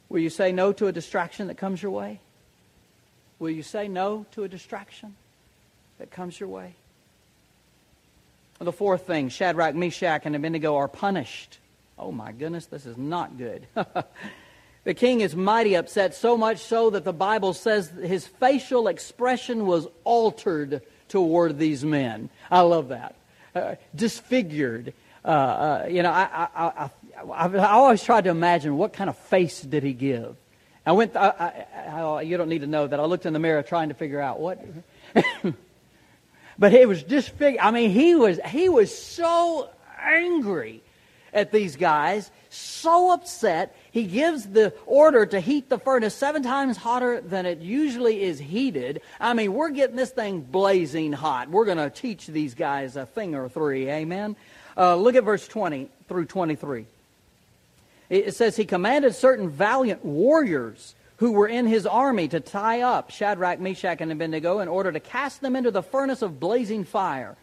Will 0.10 0.20
you 0.20 0.30
say 0.30 0.52
no 0.52 0.72
to 0.74 0.88
a 0.88 0.91
distraction 0.91 1.48
that 1.48 1.58
comes 1.58 1.82
your 1.82 1.91
way? 1.91 2.20
Will 3.39 3.50
you 3.50 3.63
say 3.63 3.88
no 3.88 4.26
to 4.32 4.44
a 4.44 4.48
distraction 4.48 5.15
that 5.98 6.12
comes 6.12 6.39
your 6.39 6.50
way? 6.50 6.76
The 8.60 8.72
fourth 8.72 9.06
thing 9.06 9.30
Shadrach, 9.30 9.76
Meshach, 9.76 10.22
and 10.26 10.36
Abednego 10.36 10.76
are 10.76 10.88
punished. 10.88 11.60
Oh 12.00 12.12
my 12.12 12.32
goodness, 12.32 12.65
this 12.68 12.86
is 12.86 12.98
not 12.98 13.38
good. 13.38 13.68
the 14.84 14.94
king 14.94 15.22
is 15.22 15.36
mighty 15.36 15.76
upset, 15.76 16.15
so 16.15 16.38
much 16.38 16.60
so 16.60 16.89
that 16.89 17.04
the 17.04 17.13
Bible 17.13 17.54
says 17.54 17.89
his 17.89 18.26
facial 18.26 18.88
expression 18.88 19.65
was 19.65 19.88
altered 20.04 20.82
toward 21.10 21.58
these 21.58 21.84
men. 21.84 22.30
I 22.50 22.62
love 22.62 22.89
that. 22.89 23.15
Uh, 23.54 23.76
disfigured. 23.94 24.94
Uh, 25.26 25.28
uh, 25.28 25.88
you 25.90 26.04
know, 26.04 26.12
I, 26.12 26.48
I, 26.56 26.90
I, 27.34 27.48
I, 27.48 27.72
always 27.72 28.04
tried 28.04 28.26
to 28.26 28.30
imagine 28.30 28.78
what 28.78 28.94
kind 28.94 29.10
of 29.10 29.18
face 29.18 29.60
did 29.62 29.82
he 29.82 29.94
give. 29.94 30.36
I 30.86 30.92
went. 30.92 31.16
I, 31.16 31.66
I, 31.90 32.22
you 32.22 32.38
don't 32.38 32.50
need 32.50 32.62
to 32.62 32.68
know 32.68 32.86
that. 32.86 33.00
I 33.00 33.06
looked 33.06 33.26
in 33.26 33.34
the 33.34 33.40
mirror 33.40 33.64
trying 33.64 33.90
to 33.90 33.96
figure 33.96 34.22
out 34.22 34.40
what. 34.40 34.64
But 36.58 36.74
it 36.74 36.88
was 36.88 37.04
disfigured. 37.04 37.62
I 37.62 37.72
mean, 37.72 37.92
he 37.92 38.16
was, 38.16 38.40
he 38.48 38.70
was 38.70 38.96
so 38.98 39.70
angry 40.00 40.82
at 41.34 41.52
these 41.52 41.76
guys, 41.76 42.32
so 42.50 43.12
upset. 43.12 43.76
He 43.92 44.04
gives 44.04 44.46
the 44.46 44.74
order 44.86 45.26
to 45.26 45.40
heat 45.40 45.68
the 45.68 45.78
furnace 45.78 46.16
seven 46.16 46.44
times 46.44 46.78
hotter 46.78 47.20
than 47.20 47.46
it 47.46 47.60
usually 47.60 48.24
is 48.24 48.40
heated. 48.40 49.02
I 49.20 49.34
mean, 49.34 49.54
we're 49.54 49.70
getting 49.70 49.98
this 49.98 50.12
thing 50.12 50.42
blazing 50.42 51.12
hot. 51.12 51.50
We're 51.50 51.66
going 51.66 51.78
to 51.78 51.90
teach 51.90 52.28
these 52.28 52.56
guys 52.56 52.96
a 52.96 53.06
thing 53.06 53.36
or 53.36 53.50
three. 53.50 53.90
Amen. 53.90 54.38
Uh, 54.78 54.96
look 54.96 55.16
at 55.16 55.24
verse 55.24 55.48
20 55.48 55.90
through 56.08 56.26
23. 56.26 56.86
It 58.10 58.36
says, 58.36 58.56
He 58.56 58.66
commanded 58.66 59.16
certain 59.16 59.50
valiant 59.50 60.04
warriors 60.04 60.96
who 61.18 61.32
were 61.32 61.48
in 61.48 61.66
his 61.66 61.86
army 61.86 62.28
to 62.28 62.40
tie 62.40 62.82
up 62.82 63.10
Shadrach, 63.10 63.60
Meshach, 63.60 64.02
and 64.02 64.12
Abednego 64.12 64.60
in 64.60 64.68
order 64.68 64.92
to 64.92 65.00
cast 65.00 65.42
them 65.42 65.56
into 65.56 65.72
the 65.72 65.82
furnace 65.82 66.22
of 66.22 66.40
blazing 66.40 66.84
fire. 66.84 67.36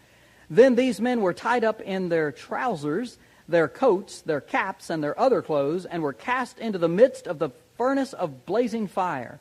Then 0.51 0.75
these 0.75 1.01
men 1.01 1.23
were 1.23 1.33
tied 1.33 1.65
up 1.65 1.81
in 1.81 2.11
their 2.11 2.31
trousers, 2.31 3.17
their 3.49 3.69
coats, 3.69 4.21
their 4.21 4.41
caps, 4.41 4.91
and 4.91 5.03
their 5.03 5.19
other 5.19 5.41
clothes, 5.41 5.87
and 5.87 6.03
were 6.03 6.13
cast 6.13 6.59
into 6.59 6.79
the 6.79 6.89
midst 6.89 7.27
of 7.27 7.39
the 7.39 7.51
furnace 7.79 8.13
of 8.13 8.45
blazing 8.45 8.87
fire. 8.87 9.41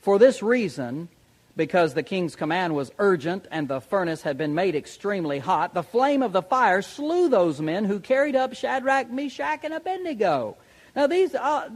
For 0.00 0.18
this 0.18 0.42
reason, 0.42 1.08
because 1.56 1.94
the 1.94 2.02
king's 2.02 2.36
command 2.36 2.74
was 2.74 2.90
urgent 2.98 3.46
and 3.50 3.66
the 3.66 3.80
furnace 3.80 4.22
had 4.22 4.36
been 4.36 4.54
made 4.54 4.74
extremely 4.74 5.38
hot, 5.38 5.74
the 5.74 5.82
flame 5.82 6.22
of 6.22 6.32
the 6.32 6.42
fire 6.42 6.82
slew 6.82 7.28
those 7.28 7.60
men 7.60 7.84
who 7.84 7.98
carried 7.98 8.36
up 8.36 8.54
Shadrach, 8.54 9.10
Meshach, 9.10 9.60
and 9.64 9.72
Abednego. 9.72 10.56
Now, 10.94 11.06
these, 11.06 11.34
uh, 11.34 11.68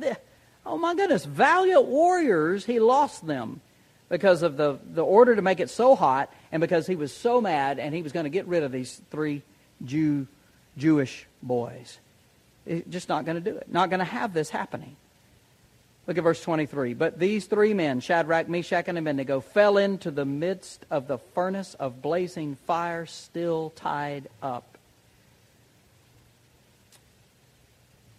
Oh 0.67 0.77
my 0.77 0.95
goodness, 0.95 1.25
valiant 1.25 1.87
warriors, 1.87 2.65
he 2.65 2.81
lost 2.81 3.27
them 3.27 3.61
because 4.09 4.43
of 4.43 4.57
the, 4.57 4.79
the 4.93 5.05
order 5.05 5.35
to 5.35 5.43
make 5.43 5.61
it 5.61 5.71
so 5.71 5.95
hot 5.95 6.33
and 6.53 6.61
because 6.61 6.87
he 6.87 6.97
was 6.97 7.15
so 7.15 7.41
mad 7.41 7.79
and 7.79 7.95
he 7.95 8.03
was 8.03 8.13
going 8.13 8.25
to 8.25 8.31
get 8.31 8.47
rid 8.47 8.63
of 8.63 8.73
these 8.73 9.01
three 9.11 9.43
Jew, 9.85 10.27
Jewish 10.77 11.27
boys. 11.43 11.99
He's 12.67 12.83
just 12.91 13.09
not 13.09 13.25
going 13.25 13.43
to 13.43 13.51
do 13.51 13.57
it. 13.57 13.71
Not 13.71 13.89
going 13.89 14.01
to 14.01 14.05
have 14.05 14.35
this 14.35 14.51
happening. 14.51 14.97
Look 16.11 16.19
at 16.19 16.25
verse 16.25 16.43
23. 16.43 16.95
But 16.95 17.21
these 17.21 17.47
three 17.47 17.73
men, 17.73 18.01
Shadrach, 18.01 18.49
Meshach, 18.49 18.89
and 18.89 18.99
Abednego, 18.99 19.39
fell 19.39 19.77
into 19.77 20.11
the 20.11 20.25
midst 20.25 20.85
of 20.91 21.07
the 21.07 21.19
furnace 21.19 21.75
of 21.75 22.03
blazing 22.03 22.57
fire, 22.67 23.07
still 23.07 23.71
tied 23.77 24.29
up. 24.43 24.65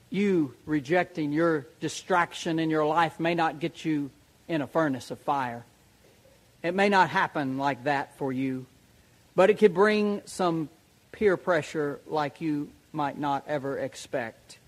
you 0.10 0.54
rejecting 0.65 1.34
your 1.34 1.65
distraction 1.82 2.60
in 2.60 2.69
your 2.69 2.86
life 2.86 3.19
may 3.19 3.36
not 3.36 3.60
get 3.60 3.84
you 3.84 4.10
in 4.47 4.62
a 4.62 4.67
furnace 4.67 5.12
of 5.12 5.19
fire. 5.19 5.65
It 6.63 6.73
may 6.73 6.88
not 6.88 7.10
happen 7.10 7.58
like 7.58 7.86
that 7.86 8.17
for 8.17 8.32
you, 8.32 8.67
but 9.36 9.49
it 9.49 9.58
could 9.58 9.73
bring 9.73 10.21
some 10.23 10.69
peer 11.12 11.36
pressure 11.36 11.99
like 12.08 12.39
you 12.39 12.69
might 12.93 13.17
not 13.17 13.43
ever 13.47 13.77
expect. 13.77 14.60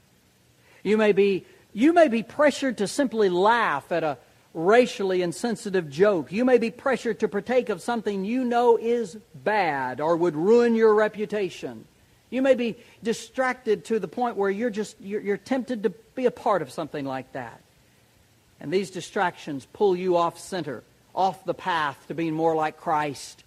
You 0.84 0.98
may 0.98 1.14
be 1.14 1.46
you 1.74 1.94
may 1.94 2.08
be 2.08 2.24
pressured 2.24 2.78
to 2.78 2.88
simply 2.88 3.30
laugh 3.30 3.92
at 3.92 4.04
a 4.04 4.18
racially 4.54 5.22
insensitive 5.22 5.90
joke. 5.90 6.32
You 6.32 6.46
may 6.46 6.60
be 6.60 6.70
pressured 6.70 7.20
to 7.22 7.28
partake 7.28 7.70
of 7.70 7.82
something 7.82 8.24
you 8.24 8.44
know 8.44 8.78
is 8.78 9.18
bad 9.44 10.00
or 10.00 10.16
would 10.16 10.36
ruin 10.36 10.76
your 10.76 10.94
reputation. 10.94 11.86
You 12.30 12.42
may 12.42 12.56
be 12.56 12.78
distracted 13.02 13.86
to 13.86 14.00
the 14.00 14.08
point 14.08 14.38
where 14.38 14.50
you're 14.50 14.70
just 14.70 15.00
you're, 15.02 15.22
you're 15.22 15.38
tempted 15.38 15.84
to 15.84 15.90
be 15.90 16.26
a 16.26 16.32
part 16.32 16.62
of 16.62 16.72
something 16.72 17.06
like 17.06 17.32
that. 17.34 17.62
And 18.60 18.72
these 18.72 18.92
distractions 18.92 19.68
pull 19.74 19.96
you 19.96 20.16
off 20.16 20.40
center, 20.40 20.84
off 21.14 21.44
the 21.46 21.54
path 21.54 21.98
to 22.08 22.14
being 22.14 22.34
more 22.34 22.56
like 22.56 22.78
Christ. 22.78 23.44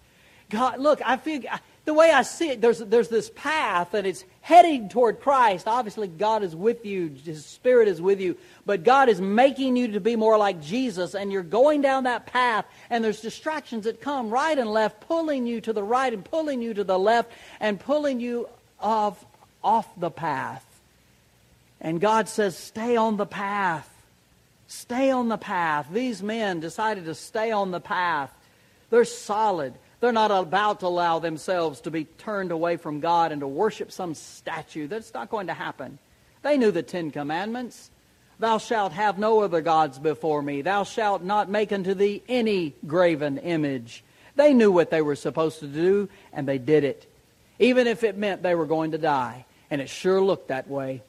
God, 0.49 0.79
look, 0.79 1.01
I 1.03 1.17
feel 1.17 1.41
the 1.85 1.93
way 1.93 2.11
I 2.11 2.21
see 2.21 2.51
it, 2.51 2.61
there's, 2.61 2.79
there's 2.79 3.07
this 3.07 3.31
path 3.33 3.93
and 3.93 4.05
it's 4.05 4.23
heading 4.47 4.87
toward 4.87 5.19
Christ. 5.19 5.67
Obviously, 5.67 6.07
God 6.07 6.41
is 6.41 6.55
with 6.55 6.85
you, 6.85 7.13
His 7.25 7.45
Spirit 7.45 7.89
is 7.89 8.01
with 8.01 8.21
you, 8.21 8.37
but 8.65 8.85
God 8.85 9.09
is 9.09 9.19
making 9.19 9.75
you 9.75 9.89
to 9.89 9.99
be 9.99 10.15
more 10.15 10.37
like 10.37 10.61
Jesus, 10.61 11.15
and 11.15 11.33
you're 11.33 11.43
going 11.43 11.81
down 11.81 12.05
that 12.05 12.27
path, 12.27 12.63
and 12.89 13.03
there's 13.03 13.19
distractions 13.19 13.83
that 13.83 13.99
come 13.99 14.29
right 14.29 14.57
and 14.57 14.71
left, 14.71 15.01
pulling 15.01 15.47
you 15.47 15.59
to 15.59 15.73
the 15.73 15.83
right 15.83 16.13
and 16.13 16.23
pulling 16.23 16.61
you 16.61 16.73
to 16.73 16.85
the 16.85 16.97
left, 16.97 17.29
and 17.59 17.77
pulling 17.77 18.21
you 18.21 18.47
off, 18.79 19.25
off 19.65 19.89
the 19.99 20.09
path. 20.09 20.63
And 21.81 21.99
God 21.99 22.29
says, 22.29 22.55
Stay 22.55 22.95
on 22.95 23.17
the 23.17 23.25
path. 23.25 23.89
Stay 24.69 25.11
on 25.11 25.27
the 25.27 25.37
path. 25.37 25.87
These 25.91 26.23
men 26.23 26.61
decided 26.61 27.03
to 27.03 27.15
stay 27.15 27.51
on 27.51 27.71
the 27.71 27.81
path. 27.81 28.31
They're 28.91 29.03
solid. 29.03 29.73
They're 29.99 30.11
not 30.11 30.31
about 30.31 30.81
to 30.81 30.87
allow 30.87 31.19
themselves 31.19 31.81
to 31.81 31.91
be 31.91 32.05
turned 32.05 32.51
away 32.51 32.77
from 32.77 32.99
God 32.99 33.31
and 33.31 33.41
to 33.41 33.47
worship 33.47 33.91
some 33.91 34.13
statue. 34.13 34.87
That's 34.87 35.13
not 35.13 35.29
going 35.29 35.47
to 35.47 35.53
happen. 35.53 35.97
They 36.43 36.57
knew 36.57 36.71
the 36.71 36.83
Ten 36.83 37.09
Commandments. 37.09 37.89
Thou 38.39 38.59
shalt 38.59 38.91
have 38.91 39.17
no 39.17 39.41
other 39.41 39.61
gods 39.61 39.97
before 39.97 40.41
me. 40.41 40.61
Thou 40.61 40.83
shalt 40.83 41.23
not 41.23 41.49
make 41.49 41.71
unto 41.71 41.95
thee 41.95 42.21
any 42.27 42.75
graven 42.85 43.39
image. 43.39 44.03
They 44.35 44.53
knew 44.53 44.71
what 44.71 44.91
they 44.91 45.01
were 45.01 45.15
supposed 45.15 45.59
to 45.61 45.67
do, 45.67 46.09
and 46.31 46.47
they 46.47 46.59
did 46.59 46.83
it. 46.83 47.11
Even 47.57 47.87
if 47.87 48.03
it 48.03 48.15
meant 48.15 48.43
they 48.43 48.53
were 48.53 48.67
going 48.67 48.91
to 48.91 48.99
die. 48.99 49.45
And 49.71 49.81
it 49.81 49.89
sure 49.89 50.21
looked 50.21 50.49
that 50.49 50.69
way. 50.69 51.01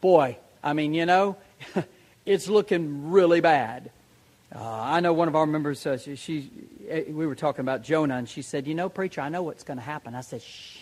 Boy, 0.00 0.38
I 0.64 0.72
mean, 0.72 0.94
you 0.94 1.04
know, 1.04 1.36
it's 2.26 2.48
looking 2.48 3.10
really 3.10 3.40
bad. 3.40 3.90
Uh, 4.54 4.64
I 4.64 5.00
know 5.00 5.12
one 5.12 5.28
of 5.28 5.36
our 5.36 5.46
members, 5.46 5.86
uh, 5.86 5.98
she, 5.98 6.50
we 6.90 7.26
were 7.26 7.34
talking 7.34 7.60
about 7.60 7.82
Jonah, 7.82 8.16
and 8.16 8.28
she 8.28 8.42
said, 8.42 8.66
You 8.66 8.74
know, 8.74 8.88
preacher, 8.88 9.20
I 9.20 9.28
know 9.28 9.42
what's 9.42 9.64
going 9.64 9.78
to 9.78 9.84
happen. 9.84 10.14
I 10.14 10.20
said, 10.20 10.42
Shh, 10.42 10.76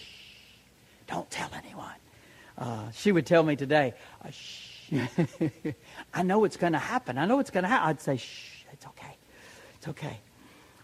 don't 1.07 1.31
tell 1.31 1.51
anyone. 1.55 1.87
Uh, 2.57 2.91
she 2.93 3.13
would 3.13 3.27
tell 3.27 3.43
me 3.43 3.57
today, 3.57 3.95
uh, 4.25 4.31
Shh, 4.31 4.93
I 6.15 6.23
know 6.23 6.39
what's 6.39 6.57
going 6.57 6.73
to 6.73 6.79
happen. 6.79 7.19
I 7.19 7.27
know 7.27 7.37
what's 7.37 7.51
going 7.51 7.65
to 7.65 7.69
happen. 7.69 7.89
I'd 7.89 8.01
say, 8.01 8.17
Shh, 8.17 8.65
it's 8.73 8.87
okay. 8.87 9.17
It's 9.77 9.89
okay. 9.89 10.19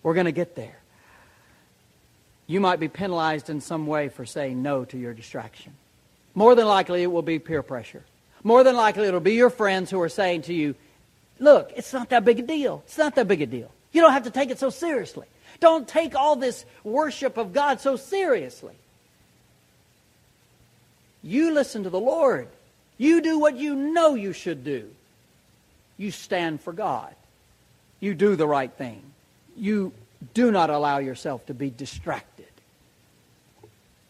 We're 0.02 0.14
going 0.14 0.26
to 0.26 0.32
get 0.32 0.54
there. 0.54 0.78
You 2.46 2.60
might 2.60 2.78
be 2.78 2.88
penalized 2.88 3.48
in 3.48 3.60
some 3.60 3.86
way 3.86 4.10
for 4.10 4.26
saying 4.26 4.62
no 4.62 4.84
to 4.86 4.98
your 4.98 5.14
distraction. 5.14 5.72
More 6.34 6.54
than 6.54 6.66
likely, 6.66 7.02
it 7.02 7.10
will 7.10 7.22
be 7.22 7.38
peer 7.38 7.62
pressure. 7.62 8.04
More 8.42 8.62
than 8.62 8.76
likely, 8.76 9.06
it'll 9.06 9.20
be 9.20 9.34
your 9.34 9.48
friends 9.48 9.90
who 9.90 10.00
are 10.00 10.10
saying 10.10 10.42
to 10.42 10.54
you, 10.54 10.74
Look, 11.40 11.72
it's 11.74 11.92
not 11.92 12.10
that 12.10 12.24
big 12.24 12.38
a 12.38 12.42
deal. 12.42 12.82
It's 12.86 12.98
not 12.98 13.16
that 13.16 13.26
big 13.26 13.42
a 13.42 13.46
deal. 13.46 13.73
You 13.94 14.02
don't 14.02 14.12
have 14.12 14.24
to 14.24 14.30
take 14.30 14.50
it 14.50 14.58
so 14.58 14.68
seriously. 14.68 15.26
Don't 15.60 15.88
take 15.88 16.14
all 16.14 16.36
this 16.36 16.66
worship 16.82 17.38
of 17.38 17.54
God 17.54 17.80
so 17.80 17.96
seriously. 17.96 18.74
You 21.22 21.52
listen 21.52 21.84
to 21.84 21.90
the 21.90 22.00
Lord. 22.00 22.48
You 22.98 23.22
do 23.22 23.38
what 23.38 23.56
you 23.56 23.74
know 23.74 24.14
you 24.14 24.32
should 24.32 24.64
do. 24.64 24.90
You 25.96 26.10
stand 26.10 26.60
for 26.60 26.72
God. 26.72 27.14
You 28.00 28.14
do 28.14 28.36
the 28.36 28.48
right 28.48 28.70
thing. 28.72 29.00
You 29.56 29.92
do 30.34 30.50
not 30.50 30.70
allow 30.70 30.98
yourself 30.98 31.46
to 31.46 31.54
be 31.54 31.70
distracted. 31.70 32.46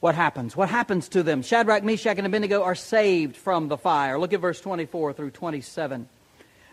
What 0.01 0.15
happens? 0.15 0.57
What 0.57 0.71
happens 0.71 1.09
to 1.11 1.23
them? 1.23 1.43
Shadrach, 1.43 1.85
Meshach, 1.85 2.17
and 2.17 2.27
Abednego 2.27 2.63
are 2.63 2.75
saved 2.75 3.37
from 3.37 3.69
the 3.69 3.77
fire. 3.77 4.19
Look 4.19 4.33
at 4.33 4.41
verse 4.41 4.61
24 4.61 5.13
through 5.13 5.31
27. 5.31 6.09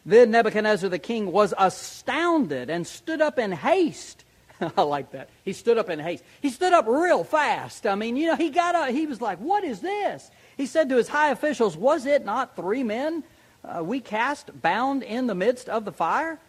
Then 0.05 0.31
Nebuchadnezzar 0.31 0.89
the 0.89 0.99
king 0.99 1.31
was 1.31 1.53
astounded 1.57 2.69
and 2.69 2.85
stood 2.87 3.21
up 3.21 3.37
in 3.37 3.51
haste. 3.51 4.23
I 4.77 4.81
like 4.81 5.11
that. 5.11 5.29
He 5.43 5.53
stood 5.53 5.77
up 5.77 5.89
in 5.89 5.99
haste. 5.99 6.23
He 6.41 6.49
stood 6.49 6.73
up 6.73 6.87
real 6.87 7.23
fast. 7.23 7.85
I 7.85 7.95
mean, 7.95 8.15
you 8.17 8.27
know, 8.27 8.35
he 8.35 8.49
got 8.49 8.75
up, 8.75 8.89
he 8.89 9.05
was 9.05 9.21
like, 9.21 9.39
What 9.39 9.63
is 9.63 9.81
this? 9.81 10.29
He 10.57 10.65
said 10.65 10.89
to 10.89 10.95
his 10.95 11.07
high 11.07 11.31
officials, 11.31 11.77
Was 11.77 12.05
it 12.05 12.25
not 12.25 12.55
three 12.55 12.83
men 12.83 13.23
uh, 13.63 13.83
we 13.83 13.99
cast 13.99 14.61
bound 14.61 15.03
in 15.03 15.27
the 15.27 15.35
midst 15.35 15.69
of 15.69 15.85
the 15.85 15.91
fire? 15.91 16.39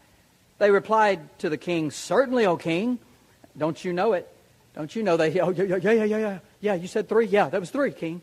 They 0.58 0.70
replied 0.70 1.38
to 1.40 1.50
the 1.50 1.58
king, 1.58 1.90
Certainly, 1.90 2.46
O 2.46 2.56
king. 2.56 2.98
Don't 3.56 3.84
you 3.84 3.92
know 3.92 4.14
it? 4.14 4.28
Don't 4.74 4.94
you 4.96 5.02
know 5.02 5.18
that? 5.18 5.36
Oh, 5.38 5.50
yeah, 5.56 5.76
yeah, 5.76 5.92
yeah, 5.92 6.04
yeah, 6.04 6.18
yeah. 6.18 6.38
Yeah, 6.60 6.74
you 6.74 6.88
said 6.88 7.08
three? 7.08 7.26
Yeah, 7.26 7.50
that 7.50 7.60
was 7.60 7.70
three, 7.70 7.92
king 7.92 8.22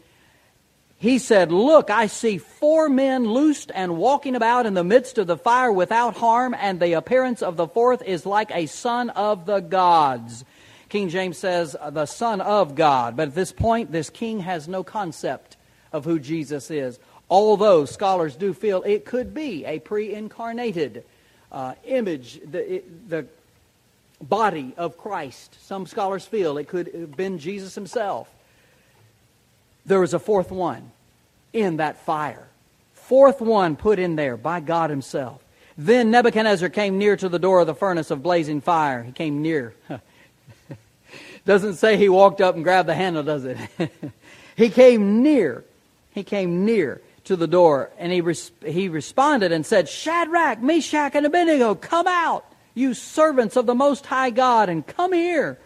he 1.00 1.18
said, 1.18 1.50
Look, 1.52 1.90
I 1.90 2.08
see 2.08 2.38
four 2.38 2.90
men 2.90 3.26
loosed 3.26 3.72
and 3.74 3.98
walking 3.98 4.36
about 4.36 4.66
in 4.66 4.74
the 4.74 4.84
midst 4.84 5.18
of 5.18 5.28
the 5.28 5.38
fire 5.38 5.72
without 5.72 6.18
harm, 6.18 6.54
and 6.54 6.78
the 6.80 6.94
appearance 6.94 7.42
of 7.42 7.56
the 7.56 7.68
fourth 7.68 8.04
is 8.04 8.26
like 8.26 8.52
a 8.54 8.66
son 8.66 9.10
of 9.12 9.46
the 9.46 9.62
gods. 9.62 10.44
King 10.90 11.08
James 11.08 11.38
says, 11.38 11.76
the 11.92 12.06
Son 12.06 12.42
of 12.42 12.76
God. 12.76 13.16
But 13.16 13.30
at 13.30 13.36
this 13.36 13.52
point, 13.52 13.92
this 13.92 14.10
king 14.10 14.42
has 14.42 14.68
no 14.68 14.84
concept 14.84 15.56
of 15.94 16.04
who 16.04 16.20
Jesus 16.20 16.70
is. 16.70 17.00
Although 17.30 17.86
scholars 17.86 18.36
do 18.36 18.54
feel 18.54 18.84
it 18.84 19.06
could 19.06 19.34
be 19.34 19.66
a 19.66 19.80
pre 19.80 20.14
incarnated 20.14 21.06
uh, 21.52 21.76
image, 21.86 22.42
the, 22.44 22.84
the 23.08 23.26
body 24.22 24.74
of 24.78 24.98
Christ. 24.98 25.56
Some 25.66 25.86
scholars 25.86 26.26
feel 26.26 26.58
it 26.58 26.68
could 26.68 26.88
have 26.94 27.16
been 27.16 27.38
Jesus 27.38 27.76
himself 27.76 28.30
there 29.90 30.00
was 30.00 30.14
a 30.14 30.20
fourth 30.20 30.52
one 30.52 30.92
in 31.52 31.78
that 31.78 32.06
fire. 32.06 32.48
Fourth 32.94 33.42
one 33.42 33.76
put 33.76 34.00
in 34.00 34.16
there 34.16 34.38
by 34.38 34.60
God 34.60 34.90
Himself. 34.90 35.42
Then 35.78 36.12
Nebuchadnezzar 36.12 36.70
came 36.70 36.98
near 36.98 37.16
to 37.18 37.28
the 37.28 37.40
door 37.40 37.62
of 37.62 37.68
the 37.68 37.74
furnace 37.74 38.12
of 38.12 38.22
blazing 38.22 38.62
fire. 38.62 39.02
He 39.02 39.12
came 39.12 39.42
near. 39.42 39.74
Doesn't 41.46 41.76
say 41.76 41.98
he 41.98 42.10
walked 42.10 42.42
up 42.42 42.56
and 42.56 42.64
grabbed 42.64 42.88
the 42.88 42.94
handle, 42.94 43.24
does 43.24 43.46
it? 43.46 43.58
he 44.56 44.70
came 44.70 45.24
near. 45.24 45.64
He 46.12 46.24
came 46.24 46.66
near 46.66 47.02
to 47.24 47.36
the 47.36 47.48
door 47.48 47.90
and 47.98 48.12
he, 48.12 48.22
res- 48.22 48.52
he 48.64 48.90
responded 48.90 49.52
and 49.52 49.66
said, 49.66 49.90
Shadrach, 49.90 50.62
Meshach, 50.62 51.16
and 51.16 51.26
Abednego, 51.26 51.74
come 51.76 52.08
out, 52.08 52.46
you 52.76 52.94
servants 52.94 53.56
of 53.56 53.66
the 53.66 53.74
Most 53.74 54.06
High 54.06 54.30
God, 54.30 54.70
and 54.70 54.86
come 54.86 55.14
here. 55.14 55.58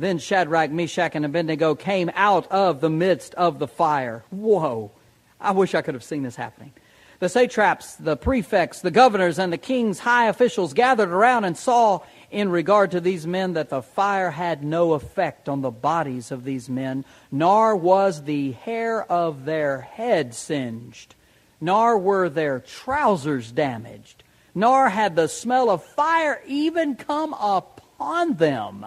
Then 0.00 0.16
Shadrach, 0.16 0.70
Meshach, 0.70 1.14
and 1.14 1.26
Abednego 1.26 1.74
came 1.74 2.10
out 2.14 2.50
of 2.50 2.80
the 2.80 2.88
midst 2.88 3.34
of 3.34 3.58
the 3.58 3.68
fire. 3.68 4.24
Whoa. 4.30 4.92
I 5.38 5.50
wish 5.50 5.74
I 5.74 5.82
could 5.82 5.92
have 5.92 6.02
seen 6.02 6.22
this 6.22 6.36
happening. 6.36 6.72
The 7.18 7.28
satraps, 7.28 7.96
the 7.96 8.16
prefects, 8.16 8.80
the 8.80 8.90
governors, 8.90 9.38
and 9.38 9.52
the 9.52 9.58
king's 9.58 9.98
high 9.98 10.28
officials 10.28 10.72
gathered 10.72 11.10
around 11.10 11.44
and 11.44 11.54
saw 11.54 12.00
in 12.30 12.48
regard 12.48 12.92
to 12.92 13.00
these 13.02 13.26
men 13.26 13.52
that 13.52 13.68
the 13.68 13.82
fire 13.82 14.30
had 14.30 14.64
no 14.64 14.94
effect 14.94 15.50
on 15.50 15.60
the 15.60 15.70
bodies 15.70 16.30
of 16.30 16.44
these 16.44 16.70
men, 16.70 17.04
nor 17.30 17.76
was 17.76 18.24
the 18.24 18.52
hair 18.52 19.04
of 19.12 19.44
their 19.44 19.82
head 19.82 20.32
singed, 20.32 21.14
nor 21.60 21.98
were 21.98 22.30
their 22.30 22.58
trousers 22.58 23.52
damaged, 23.52 24.22
nor 24.54 24.88
had 24.88 25.14
the 25.14 25.28
smell 25.28 25.68
of 25.68 25.84
fire 25.84 26.40
even 26.46 26.94
come 26.94 27.34
upon 27.34 28.36
them. 28.36 28.86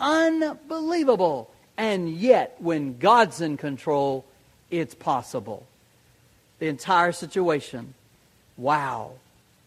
Unbelievable. 0.00 1.50
And 1.76 2.08
yet, 2.10 2.56
when 2.58 2.98
God's 2.98 3.40
in 3.40 3.56
control, 3.56 4.24
it's 4.70 4.94
possible. 4.94 5.66
The 6.58 6.68
entire 6.68 7.12
situation. 7.12 7.94
Wow. 8.56 9.12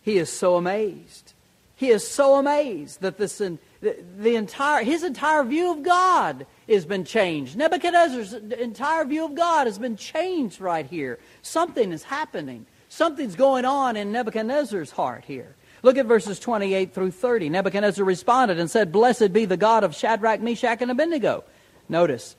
He 0.01 0.17
is 0.17 0.31
so 0.31 0.55
amazed. 0.55 1.33
He 1.75 1.89
is 1.91 2.05
so 2.05 2.35
amazed 2.35 3.01
that 3.01 3.17
this 3.17 3.37
the, 3.37 3.57
the 3.81 4.35
entire 4.35 4.83
his 4.83 5.03
entire 5.03 5.45
view 5.45 5.71
of 5.71 5.83
God 5.83 6.45
has 6.67 6.85
been 6.85 7.05
changed. 7.05 7.55
Nebuchadnezzar's 7.55 8.33
entire 8.33 9.05
view 9.05 9.23
of 9.23 9.35
God 9.35 9.65
has 9.65 9.79
been 9.79 9.95
changed 9.95 10.59
right 10.59 10.85
here. 10.85 11.19
Something 11.41 11.93
is 11.93 12.03
happening. 12.03 12.65
Something's 12.89 13.35
going 13.35 13.63
on 13.63 13.95
in 13.95 14.11
Nebuchadnezzar's 14.11 14.91
heart 14.91 15.23
here. 15.25 15.55
Look 15.81 15.97
at 15.97 16.05
verses 16.05 16.39
28 16.39 16.93
through 16.93 17.11
30. 17.11 17.49
Nebuchadnezzar 17.49 18.03
responded 18.03 18.59
and 18.59 18.69
said, 18.69 18.91
Blessed 18.91 19.31
be 19.31 19.45
the 19.45 19.57
God 19.57 19.83
of 19.83 19.95
Shadrach, 19.95 20.41
Meshach, 20.41 20.81
and 20.81 20.91
Abednego. 20.91 21.43
Notice. 21.87 22.35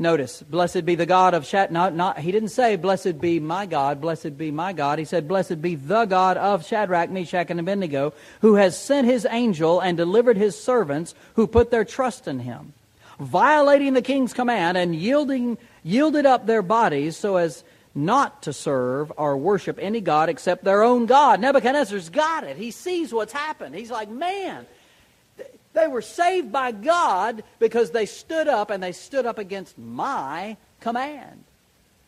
Notice, 0.00 0.42
blessed 0.42 0.86
be 0.86 0.94
the 0.94 1.04
God 1.04 1.34
of 1.34 1.44
Shadrach. 1.44 1.72
Not, 1.72 1.94
not, 1.94 2.18
he 2.18 2.32
didn't 2.32 2.48
say, 2.48 2.76
Blessed 2.76 3.20
be 3.20 3.38
my 3.38 3.66
God, 3.66 4.00
blessed 4.00 4.38
be 4.38 4.50
my 4.50 4.72
God. 4.72 4.98
He 4.98 5.04
said, 5.04 5.28
Blessed 5.28 5.60
be 5.60 5.74
the 5.74 6.06
God 6.06 6.38
of 6.38 6.66
Shadrach, 6.66 7.10
Meshach, 7.10 7.50
and 7.50 7.60
Abednego, 7.60 8.14
who 8.40 8.54
has 8.54 8.78
sent 8.78 9.06
his 9.06 9.26
angel 9.30 9.78
and 9.78 9.98
delivered 9.98 10.38
his 10.38 10.58
servants 10.58 11.14
who 11.34 11.46
put 11.46 11.70
their 11.70 11.84
trust 11.84 12.26
in 12.26 12.38
him, 12.38 12.72
violating 13.18 13.92
the 13.92 14.00
king's 14.00 14.32
command 14.32 14.78
and 14.78 14.96
yielding, 14.96 15.58
yielded 15.82 16.24
up 16.24 16.46
their 16.46 16.62
bodies 16.62 17.18
so 17.18 17.36
as 17.36 17.62
not 17.94 18.42
to 18.42 18.52
serve 18.52 19.12
or 19.16 19.36
worship 19.36 19.78
any 19.80 20.00
God 20.00 20.28
except 20.28 20.64
their 20.64 20.82
own 20.82 21.06
God. 21.06 21.40
Nebuchadnezzar's 21.40 22.08
got 22.08 22.44
it. 22.44 22.56
He 22.56 22.70
sees 22.70 23.12
what's 23.12 23.32
happened. 23.32 23.74
He's 23.74 23.90
like, 23.90 24.08
man, 24.08 24.66
they 25.72 25.88
were 25.88 26.02
saved 26.02 26.52
by 26.52 26.72
God 26.72 27.42
because 27.58 27.90
they 27.90 28.06
stood 28.06 28.48
up 28.48 28.70
and 28.70 28.82
they 28.82 28.92
stood 28.92 29.26
up 29.26 29.38
against 29.38 29.78
my 29.78 30.56
command. 30.80 31.44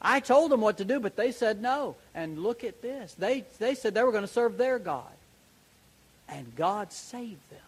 I 0.01 0.19
told 0.21 0.51
them 0.51 0.61
what 0.61 0.79
to 0.79 0.85
do, 0.85 0.99
but 0.99 1.17
they 1.17 1.31
said 1.31 1.63
no. 1.63 1.95
And 2.15 2.43
look 2.43 2.65
at 2.65 2.83
this. 2.83 3.15
They, 3.15 3.45
they 3.59 3.75
said 3.75 3.95
they 3.95 4.03
were 4.03 4.11
going 4.11 4.27
to 4.27 4.33
serve 4.33 4.59
their 4.59 4.79
God. 4.79 5.05
And 6.29 6.57
God 6.57 6.93
saved 6.93 7.51
them. 7.51 7.61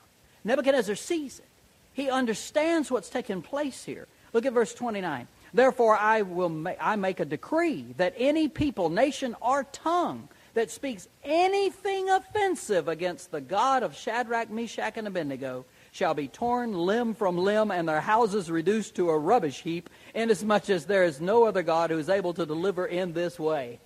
Nebuchadnezzar 0.43 0.97
sees 0.97 1.39
it. 1.39 1.45
He 1.93 2.11
understands 2.11 2.91
what's 2.91 3.09
taking 3.09 3.41
place 3.41 3.85
here. 3.85 4.09
Look 4.33 4.47
at 4.47 4.53
verse 4.53 4.75
29. 4.75 5.29
Therefore, 5.55 5.97
I 5.97 6.23
will 6.23 6.49
ma- 6.49 6.75
I 6.81 6.97
make 6.97 7.21
a 7.21 7.25
decree 7.25 7.95
that 7.97 8.13
any 8.19 8.49
people, 8.49 8.91
nation, 8.91 9.37
or 9.41 9.63
tongue 9.63 10.29
that 10.55 10.73
speaks 10.73 11.09
anything 11.23 12.11
offensive 12.11 12.89
against 12.89 13.31
the 13.31 13.41
God 13.41 13.85
of 13.85 13.97
Shadrach, 13.97 14.51
Meshach, 14.51 14.97
and 14.97 15.07
Abednego 15.07 15.65
shall 15.93 16.13
be 16.13 16.27
torn 16.27 16.73
limb 16.73 17.15
from 17.15 17.39
limb, 17.39 17.71
and 17.71 17.89
their 17.89 18.01
houses 18.01 18.51
reduced 18.51 18.97
to 18.97 19.11
a 19.11 19.19
rubbish 19.19 19.63
heap, 19.63 19.89
inasmuch 20.13 20.69
as 20.71 20.87
there 20.87 21.05
is 21.05 21.21
no 21.21 21.45
other 21.45 21.63
God 21.63 21.91
who 21.91 21.99
is 21.99 22.09
able 22.09 22.35
to 22.35 22.45
deliver 22.45 22.87
in 22.87 23.13
this 23.13 23.39
way. 23.39 23.79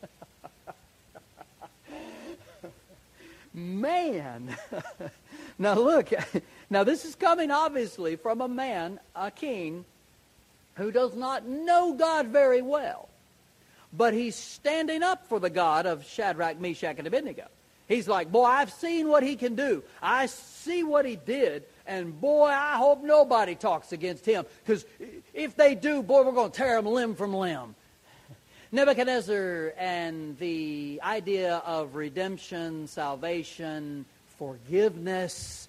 Man. 3.53 4.57
now 5.59 5.75
look, 5.75 6.11
now 6.71 6.83
this 6.83 7.05
is 7.05 7.15
coming 7.15 7.51
obviously 7.51 8.17
from 8.17 8.41
a 8.41 8.49
man, 8.49 9.01
a 9.15 9.31
king, 9.31 9.85
who 10.79 10.91
does 10.91 11.15
not 11.15 11.47
know 11.47 11.93
God 11.93 12.29
very 12.29 12.63
well. 12.63 13.09
But 13.93 14.15
he's 14.15 14.37
standing 14.37 15.03
up 15.03 15.27
for 15.27 15.41
the 15.41 15.51
God 15.51 15.87
of 15.87 16.05
Shadrach, 16.07 16.61
Meshach, 16.61 16.97
and 16.99 17.07
Abednego. 17.07 17.47
He's 17.89 18.07
like, 18.07 18.31
boy, 18.31 18.45
I've 18.45 18.73
seen 18.73 19.09
what 19.09 19.23
he 19.23 19.35
can 19.35 19.55
do. 19.55 19.83
I 20.01 20.27
see 20.27 20.85
what 20.85 21.05
he 21.05 21.17
did. 21.17 21.65
And 21.87 22.19
boy, 22.21 22.47
I 22.47 22.77
hope 22.77 23.03
nobody 23.03 23.55
talks 23.55 23.93
against 23.93 24.27
him. 24.27 24.45
Because 24.65 24.85
if 25.35 25.57
they 25.57 25.75
do, 25.75 26.03
boy, 26.03 26.23
we're 26.23 26.33
going 26.33 26.51
to 26.51 26.57
tear 26.57 26.79
him 26.79 26.87
limb 26.87 27.15
from 27.15 27.35
limb. 27.35 27.75
Nebuchadnezzar 28.73 29.73
and 29.79 30.39
the 30.39 31.01
idea 31.03 31.57
of 31.65 31.95
redemption, 31.95 32.87
salvation, 32.87 34.05
forgiveness, 34.39 35.67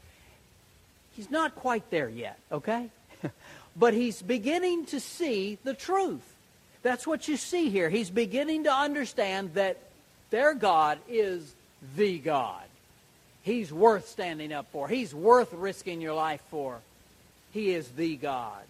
he's 1.16 1.32
not 1.32 1.56
quite 1.56 1.90
there 1.90 2.10
yet, 2.10 2.38
okay? 2.52 2.90
But 3.76 3.94
he's 3.94 4.22
beginning 4.22 4.86
to 4.88 5.00
see 5.00 5.58
the 5.64 5.74
truth. 5.74 6.36
That's 6.82 7.06
what 7.06 7.28
you 7.28 7.38
see 7.38 7.70
here. 7.70 7.90
He's 7.90 8.10
beginning 8.10 8.64
to 8.66 8.74
understand 8.74 9.54
that 9.56 9.78
their 10.30 10.54
God 10.54 11.00
is 11.08 11.54
the 11.96 12.20
God. 12.20 12.64
He's 13.42 13.72
worth 13.74 14.08
standing 14.08 14.54
up 14.54 14.68
for. 14.72 14.88
He's 14.88 15.14
worth 15.14 15.54
risking 15.54 16.02
your 16.02 16.14
life 16.14 16.42
for. 16.50 16.80
He 17.52 17.72
is 17.72 17.88
the 17.90 18.16
God. 18.16 18.64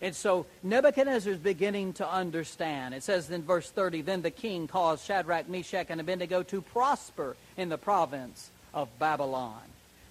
And 0.00 0.14
so 0.14 0.46
Nebuchadnezzar 0.62 1.32
is 1.32 1.38
beginning 1.38 1.92
to 1.94 2.08
understand. 2.08 2.94
It 2.94 3.02
says 3.04 3.30
in 3.30 3.42
verse 3.42 3.70
30, 3.70 4.02
Then 4.02 4.22
the 4.22 4.30
king 4.30 4.66
caused 4.66 5.06
Shadrach, 5.06 5.48
Meshach, 5.48 5.86
and 5.90 6.00
Abednego 6.00 6.42
to 6.44 6.60
prosper 6.60 7.36
in 7.56 7.68
the 7.68 7.78
province 7.78 8.50
of 8.74 8.88
Babylon. 8.98 9.60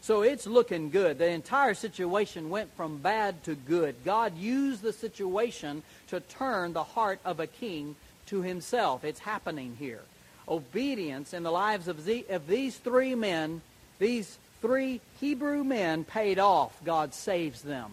So 0.02 0.24
it's 0.24 0.48
looking 0.48 0.90
good. 0.90 1.20
The 1.20 1.30
entire 1.30 1.76
situation 1.76 2.50
went 2.50 2.76
from 2.76 2.98
bad 2.98 3.44
to 3.44 3.54
good. 3.54 3.96
God 4.04 4.36
used 4.36 4.82
the 4.82 4.94
situation 4.94 5.84
to 6.08 6.20
turn 6.20 6.74
the 6.74 6.84
heart 6.84 7.20
of 7.24 7.40
a 7.40 7.46
king 7.46 7.96
to 8.28 8.42
himself. 8.42 9.04
It's 9.04 9.20
happening 9.20 9.76
here. 9.78 10.02
Obedience 10.50 11.34
in 11.34 11.44
the 11.44 11.52
lives 11.52 11.88
of, 11.88 12.04
the, 12.04 12.26
of 12.30 12.48
these 12.48 12.78
three 12.78 13.14
men, 13.14 13.62
these 14.00 14.40
three 14.60 15.02
Hebrew 15.20 15.64
men, 15.64 16.04
paid 16.04 16.40
off. 16.40 16.84
God 16.84 17.14
saves 17.14 17.62
them. 17.62 17.92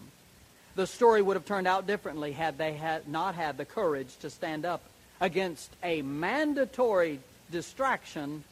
The 0.75 0.87
story 0.87 1.21
would 1.21 1.35
have 1.35 1.45
turned 1.45 1.67
out 1.67 1.85
differently 1.85 2.31
had 2.31 2.57
they 2.57 2.73
had 2.73 3.07
not 3.07 3.35
had 3.35 3.57
the 3.57 3.65
courage 3.65 4.17
to 4.21 4.31
stand 4.31 4.65
up 4.65 4.81
against 5.21 5.69
a 5.83 6.01
mandatory 6.01 7.19
distraction 7.51 8.43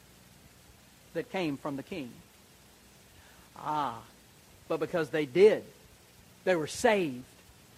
that 1.13 1.31
came 1.31 1.57
from 1.57 1.75
the 1.75 1.83
king. 1.83 2.11
Ah, 3.59 3.99
but 4.67 4.79
because 4.79 5.09
they 5.09 5.25
did, 5.25 5.63
they 6.43 6.55
were 6.55 6.67
saved. 6.67 7.23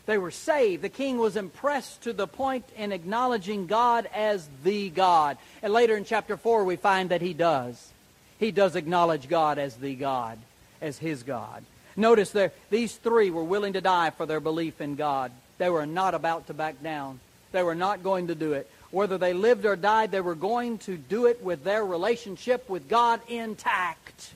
They 0.05 0.17
were 0.17 0.31
saved. 0.31 0.81
The 0.81 0.89
king 0.89 1.17
was 1.19 1.35
impressed 1.35 2.01
to 2.03 2.13
the 2.13 2.27
point 2.27 2.65
in 2.75 2.91
acknowledging 2.91 3.67
God 3.67 4.09
as 4.13 4.47
the 4.63 4.89
God. 4.89 5.37
And 5.61 5.71
later 5.71 5.95
in 5.95 6.03
chapter 6.03 6.35
4, 6.35 6.63
we 6.63 6.77
find 6.77 7.09
that 7.09 7.21
he 7.21 7.33
does. 7.33 7.91
He 8.39 8.51
does 8.51 8.75
acknowledge 8.75 9.29
God 9.29 9.59
as 9.59 9.75
the 9.75 9.95
God, 9.95 10.39
as 10.81 10.97
his 10.97 11.23
God. 11.23 11.63
Notice 11.95 12.31
there, 12.31 12.53
these 12.69 12.95
three 12.95 13.29
were 13.29 13.43
willing 13.43 13.73
to 13.73 13.81
die 13.81 14.09
for 14.09 14.25
their 14.25 14.39
belief 14.39 14.81
in 14.81 14.95
God. 14.95 15.31
They 15.57 15.69
were 15.69 15.85
not 15.85 16.15
about 16.15 16.47
to 16.47 16.53
back 16.53 16.81
down. 16.81 17.19
They 17.51 17.63
were 17.63 17.75
not 17.75 18.01
going 18.01 18.27
to 18.27 18.35
do 18.35 18.53
it. 18.53 18.69
Whether 18.91 19.17
they 19.17 19.33
lived 19.33 19.65
or 19.65 19.75
died, 19.75 20.11
they 20.11 20.21
were 20.21 20.35
going 20.35 20.79
to 20.79 20.97
do 20.97 21.27
it 21.27 21.43
with 21.43 21.63
their 21.63 21.85
relationship 21.85 22.67
with 22.69 22.89
God 22.89 23.21
intact. 23.27 24.33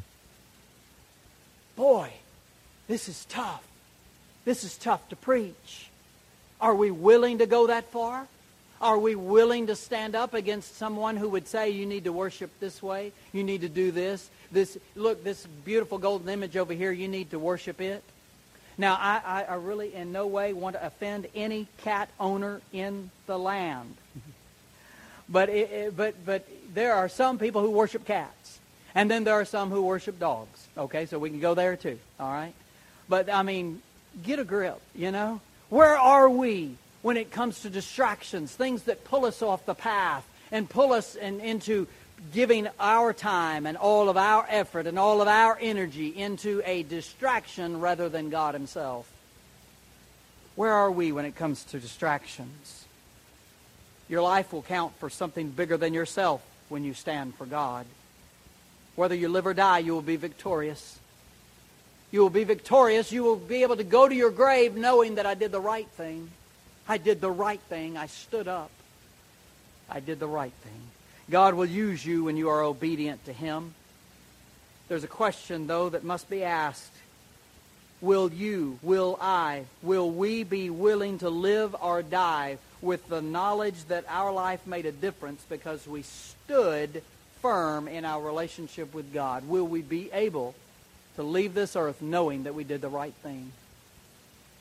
Boy, 1.76 2.12
this 2.88 3.10
is 3.10 3.26
tough. 3.26 3.64
This 4.46 4.64
is 4.64 4.78
tough 4.78 5.08
to 5.10 5.16
preach. 5.16 5.90
Are 6.60 6.76
we 6.76 6.92
willing 6.92 7.40
to 7.40 7.46
go 7.46 7.68
that 7.68 7.86
far? 7.92 8.28
Are 8.82 9.00
we 9.00 9.16
willing 9.16 9.68
to 9.68 9.76
stand 9.76 10.14
up 10.14 10.34
against 10.34 10.78
someone 10.78 11.16
who 11.16 11.30
would 11.30 11.48
say 11.48 11.70
you 11.70 11.86
need 11.86 12.04
to 12.04 12.12
worship 12.12 12.52
this 12.60 12.84
way? 12.84 13.14
You 13.32 13.44
need 13.44 13.62
to 13.62 13.70
do 13.70 13.92
this? 13.92 14.30
This 14.52 14.78
look, 14.96 15.24
this 15.24 15.48
beautiful 15.64 15.98
golden 15.98 16.28
image 16.28 16.58
over 16.58 16.74
here, 16.74 16.92
you 16.92 17.08
need 17.08 17.32
to 17.32 17.40
worship 17.40 17.80
it. 17.80 18.04
Now, 18.78 18.98
I, 19.00 19.46
I, 19.48 19.56
really 19.56 19.94
in 19.94 20.12
no 20.12 20.26
way 20.28 20.52
want 20.52 20.76
to 20.76 20.86
offend 20.86 21.28
any 21.36 21.68
cat 21.84 22.10
owner 22.20 22.60
in 22.72 23.12
the 23.28 23.38
land. 23.38 23.96
but, 25.30 25.50
it, 25.50 25.72
it, 25.72 25.98
but, 25.98 26.26
but 26.26 26.48
there 26.74 26.96
are 26.96 27.08
some 27.08 27.38
people 27.38 27.62
who 27.62 27.70
worship 27.70 28.04
cats. 28.06 28.60
And 28.96 29.10
then 29.10 29.24
there 29.24 29.34
are 29.36 29.46
some 29.46 29.70
who 29.70 29.82
worship 29.82 30.20
dogs. 30.20 30.68
Okay, 30.78 31.06
so 31.06 31.18
we 31.18 31.30
can 31.30 31.40
go 31.40 31.54
there 31.54 31.76
too. 31.76 32.00
All 32.20 32.32
right? 32.32 32.54
But, 33.10 33.30
I 33.30 33.44
mean, 33.44 33.82
get 34.24 34.40
a 34.40 34.44
grip, 34.44 34.80
you 34.96 35.12
know? 35.12 35.42
Where 35.70 35.98
are 35.98 36.30
we 36.30 36.76
when 37.02 37.18
it 37.18 37.32
comes 37.32 37.62
to 37.62 37.70
distractions, 37.70 38.54
things 38.54 38.84
that 38.84 39.04
pull 39.04 39.26
us 39.26 39.42
off 39.42 39.66
the 39.66 39.76
path 39.76 40.26
and 40.52 40.70
pull 40.70 40.94
us 40.94 41.16
in, 41.16 41.40
into 41.40 41.88
giving 42.32 42.70
our 42.80 43.12
time 43.12 43.66
and 43.66 43.76
all 43.76 44.08
of 44.08 44.16
our 44.16 44.46
effort 44.50 44.88
and 44.88 44.98
all 44.98 45.22
of 45.22 45.28
our 45.28 45.58
energy 45.60 46.08
into 46.08 46.62
a 46.66 46.84
distraction 46.84 47.80
rather 47.82 48.08
than 48.08 48.30
God 48.30 48.54
Himself? 48.54 49.10
Where 50.56 50.72
are 50.72 50.92
we 50.92 51.12
when 51.12 51.26
it 51.26 51.36
comes 51.36 51.64
to 51.66 51.80
distractions? 51.80 52.86
Your 54.08 54.22
life 54.22 54.54
will 54.54 54.62
count 54.62 54.94
for 55.00 55.10
something 55.10 55.50
bigger 55.50 55.78
than 55.78 55.94
yourself 55.94 56.42
when 56.70 56.84
you 56.84 56.94
stand 56.94 57.34
for 57.36 57.46
God. 57.46 57.86
Whether 58.96 59.16
you 59.16 59.30
live 59.30 59.48
or 59.48 59.54
die, 59.54 59.80
you 59.80 59.94
will 59.94 60.02
be 60.02 60.16
victorious. 60.16 61.00
You 62.12 62.22
will 62.22 62.30
be 62.30 62.44
victorious. 62.44 63.12
You 63.12 63.24
will 63.24 63.38
be 63.38 63.64
able 63.64 63.78
to 63.78 63.84
go 63.84 64.08
to 64.08 64.14
your 64.14 64.30
grave 64.30 64.76
knowing 64.76 65.16
that 65.16 65.26
I 65.26 65.34
did 65.34 65.52
the 65.52 65.60
right 65.60 65.88
thing. 65.90 66.30
I 66.88 66.98
did 66.98 67.22
the 67.22 67.32
right 67.32 67.62
thing. 67.70 67.98
I 67.98 68.08
stood 68.08 68.48
up. 68.48 68.70
I 69.90 70.00
did 70.00 70.20
the 70.20 70.28
right 70.28 70.54
thing. 70.64 70.82
God 71.30 71.54
will 71.54 71.66
use 71.66 72.06
you 72.06 72.26
when 72.26 72.38
you 72.38 72.50
are 72.50 72.62
obedient 72.62 73.26
to 73.26 73.34
Him. 73.34 73.74
There's 74.90 75.04
a 75.04 75.08
question, 75.08 75.68
though, 75.68 75.90
that 75.90 76.04
must 76.04 76.30
be 76.30 76.44
asked. 76.44 76.92
Will 78.02 78.32
you, 78.32 78.78
will 78.82 79.18
I, 79.22 79.64
will 79.82 80.12
we 80.12 80.44
be 80.44 80.70
willing 80.70 81.20
to 81.20 81.30
live 81.30 81.74
or 81.82 82.04
die 82.04 82.58
with 82.82 83.08
the 83.08 83.22
knowledge 83.22 83.86
that 83.86 84.04
our 84.10 84.32
life 84.34 84.68
made 84.68 84.86
a 84.86 84.92
difference 84.92 85.44
because 85.48 85.88
we 85.88 86.02
stood 86.02 87.02
firm 87.44 87.90
in 87.90 88.06
our 88.06 88.24
relationship 88.24 88.94
with 88.94 89.14
God? 89.14 89.48
Will 89.48 89.68
we 89.68 89.82
be 89.82 90.10
able 90.14 90.56
to 91.18 91.24
leave 91.24 91.54
this 91.54 91.76
earth 91.76 92.02
knowing 92.02 92.44
that 92.44 92.56
we 92.56 92.64
did 92.64 92.82
the 92.82 92.90
right 92.90 93.14
thing? 93.22 93.52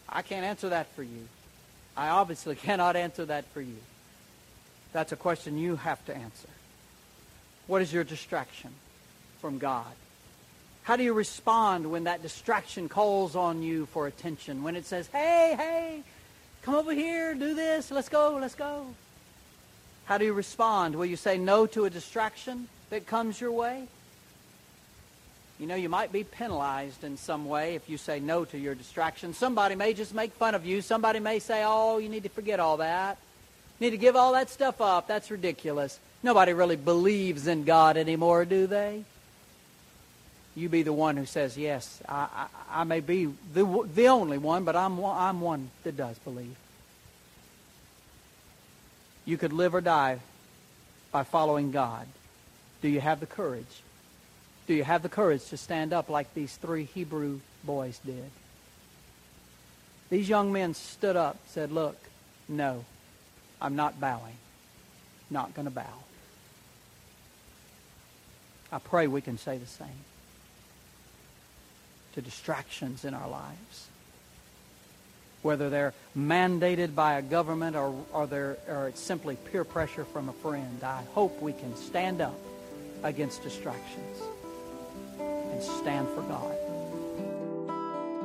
I 0.08 0.20
can't 0.20 0.44
answer 0.44 0.68
that 0.70 0.88
for 0.94 1.04
you. 1.04 1.28
I 1.96 2.08
obviously 2.08 2.54
cannot 2.66 2.96
answer 2.96 3.24
that 3.24 3.46
for 3.54 3.62
you. 3.62 3.78
That's 4.92 5.12
a 5.12 5.16
question 5.16 5.56
you 5.56 5.76
have 5.76 6.04
to 6.06 6.14
answer. 6.14 6.48
What 7.68 7.80
is 7.82 7.92
your 7.92 8.04
distraction 8.04 8.72
from 9.40 9.58
God? 9.58 9.86
How 10.82 10.96
do 10.96 11.04
you 11.04 11.12
respond 11.12 11.88
when 11.88 12.04
that 12.04 12.20
distraction 12.20 12.88
calls 12.88 13.36
on 13.36 13.62
you 13.62 13.86
for 13.86 14.08
attention? 14.08 14.64
When 14.64 14.74
it 14.74 14.84
says, 14.84 15.06
hey, 15.06 15.54
hey, 15.56 16.02
come 16.62 16.74
over 16.74 16.92
here, 16.92 17.34
do 17.34 17.54
this, 17.54 17.92
let's 17.92 18.08
go, 18.08 18.38
let's 18.40 18.56
go. 18.56 18.86
How 20.04 20.18
do 20.18 20.24
you 20.24 20.32
respond? 20.32 20.96
Will 20.96 21.06
you 21.06 21.16
say 21.16 21.38
no 21.38 21.66
to 21.66 21.84
a 21.84 21.90
distraction 21.90 22.68
that 22.90 23.06
comes 23.06 23.40
your 23.40 23.52
way? 23.52 23.86
You 25.58 25.66
know, 25.66 25.76
you 25.76 25.88
might 25.88 26.10
be 26.10 26.24
penalized 26.24 27.04
in 27.04 27.16
some 27.16 27.44
way 27.44 27.76
if 27.76 27.88
you 27.88 27.96
say 27.96 28.18
no 28.18 28.44
to 28.46 28.58
your 28.58 28.74
distraction. 28.74 29.32
Somebody 29.32 29.76
may 29.76 29.94
just 29.94 30.12
make 30.12 30.32
fun 30.32 30.56
of 30.56 30.66
you. 30.66 30.82
Somebody 30.82 31.20
may 31.20 31.38
say, 31.38 31.62
oh, 31.64 31.98
you 31.98 32.08
need 32.08 32.24
to 32.24 32.28
forget 32.28 32.58
all 32.58 32.78
that. 32.78 33.16
You 33.78 33.86
need 33.86 33.92
to 33.92 33.96
give 33.96 34.16
all 34.16 34.32
that 34.32 34.50
stuff 34.50 34.80
up. 34.80 35.06
That's 35.06 35.30
ridiculous. 35.30 36.00
Nobody 36.22 36.52
really 36.52 36.76
believes 36.76 37.46
in 37.46 37.64
God 37.64 37.96
anymore, 37.96 38.44
do 38.44 38.66
they? 38.66 39.04
You 40.54 40.68
be 40.68 40.82
the 40.82 40.92
one 40.92 41.16
who 41.16 41.26
says, 41.26 41.56
yes, 41.56 42.02
I, 42.08 42.28
I, 42.70 42.80
I 42.80 42.84
may 42.84 43.00
be 43.00 43.32
the, 43.54 43.88
the 43.94 44.08
only 44.08 44.38
one, 44.38 44.64
but 44.64 44.76
I'm, 44.76 45.02
I'm 45.04 45.40
one 45.40 45.70
that 45.84 45.96
does 45.96 46.18
believe. 46.18 46.56
You 49.24 49.36
could 49.38 49.52
live 49.52 49.74
or 49.74 49.80
die 49.80 50.20
by 51.10 51.24
following 51.24 51.70
God. 51.70 52.06
Do 52.80 52.88
you 52.88 53.00
have 53.00 53.20
the 53.20 53.26
courage? 53.26 53.82
Do 54.66 54.74
you 54.74 54.84
have 54.84 55.02
the 55.02 55.08
courage 55.08 55.48
to 55.48 55.56
stand 55.56 55.92
up 55.92 56.08
like 56.08 56.34
these 56.34 56.56
three 56.56 56.84
Hebrew 56.84 57.40
boys 57.64 58.00
did? 58.04 58.30
These 60.10 60.28
young 60.28 60.52
men 60.52 60.74
stood 60.74 61.16
up, 61.16 61.36
said, 61.46 61.72
Look, 61.72 61.96
no. 62.48 62.84
I'm 63.60 63.76
not 63.76 64.00
bowing. 64.00 64.36
Not 65.30 65.54
going 65.54 65.66
to 65.66 65.70
bow. 65.70 66.02
I 68.72 68.78
pray 68.78 69.06
we 69.06 69.20
can 69.20 69.38
say 69.38 69.58
the 69.58 69.66
same 69.66 69.88
to 72.14 72.20
distractions 72.20 73.04
in 73.04 73.14
our 73.14 73.28
lives. 73.28 73.88
Whether 75.42 75.70
they're 75.70 75.92
mandated 76.16 76.94
by 76.94 77.14
a 77.14 77.22
government 77.22 77.76
or, 77.76 77.94
or, 78.12 78.56
or 78.68 78.88
it's 78.88 79.00
simply 79.00 79.36
peer 79.36 79.64
pressure 79.64 80.04
from 80.04 80.28
a 80.28 80.32
friend, 80.32 80.82
I 80.84 81.02
hope 81.14 81.42
we 81.42 81.52
can 81.52 81.76
stand 81.76 82.20
up 82.20 82.38
against 83.02 83.42
distractions 83.42 84.22
and 85.18 85.62
stand 85.62 86.08
for 86.10 86.22
God. 86.22 86.54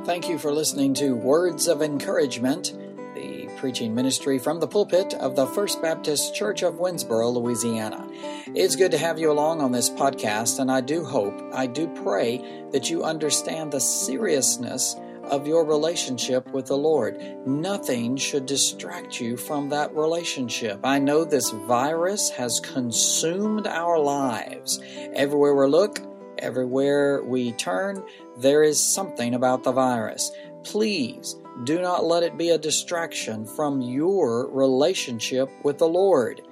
Thank 0.06 0.28
you 0.28 0.38
for 0.38 0.52
listening 0.52 0.94
to 0.94 1.14
Words 1.14 1.66
of 1.68 1.82
Encouragement, 1.82 2.72
the 3.14 3.48
preaching 3.58 3.94
ministry 3.94 4.38
from 4.38 4.60
the 4.60 4.68
pulpit 4.68 5.12
of 5.14 5.34
the 5.36 5.46
First 5.48 5.82
Baptist 5.82 6.34
Church 6.34 6.62
of 6.62 6.74
Winnsboro, 6.74 7.34
Louisiana. 7.34 8.08
It's 8.54 8.76
good 8.76 8.92
to 8.92 8.98
have 8.98 9.18
you 9.18 9.30
along 9.30 9.60
on 9.60 9.72
this 9.72 9.90
podcast, 9.90 10.60
and 10.60 10.70
I 10.70 10.80
do 10.80 11.04
hope, 11.04 11.38
I 11.52 11.66
do 11.66 11.88
pray 12.02 12.38
that 12.72 12.88
you 12.88 13.04
understand 13.04 13.72
the 13.72 13.80
seriousness 13.80 14.94
of 15.28 15.46
your 15.46 15.64
relationship 15.64 16.50
with 16.52 16.66
the 16.66 16.76
Lord. 16.76 17.18
Nothing 17.46 18.16
should 18.16 18.46
distract 18.46 19.20
you 19.20 19.36
from 19.36 19.68
that 19.70 19.94
relationship. 19.94 20.80
I 20.84 20.98
know 20.98 21.24
this 21.24 21.50
virus 21.50 22.30
has 22.30 22.60
consumed 22.60 23.66
our 23.66 23.98
lives. 23.98 24.80
Everywhere 25.14 25.54
we 25.54 25.66
look, 25.66 26.00
everywhere 26.38 27.22
we 27.22 27.52
turn, 27.52 28.02
there 28.38 28.62
is 28.62 28.82
something 28.82 29.34
about 29.34 29.64
the 29.64 29.72
virus. 29.72 30.30
Please 30.64 31.36
do 31.64 31.80
not 31.80 32.04
let 32.04 32.22
it 32.22 32.36
be 32.36 32.50
a 32.50 32.58
distraction 32.58 33.44
from 33.44 33.80
your 33.80 34.48
relationship 34.50 35.48
with 35.64 35.78
the 35.78 35.88
Lord. 35.88 36.42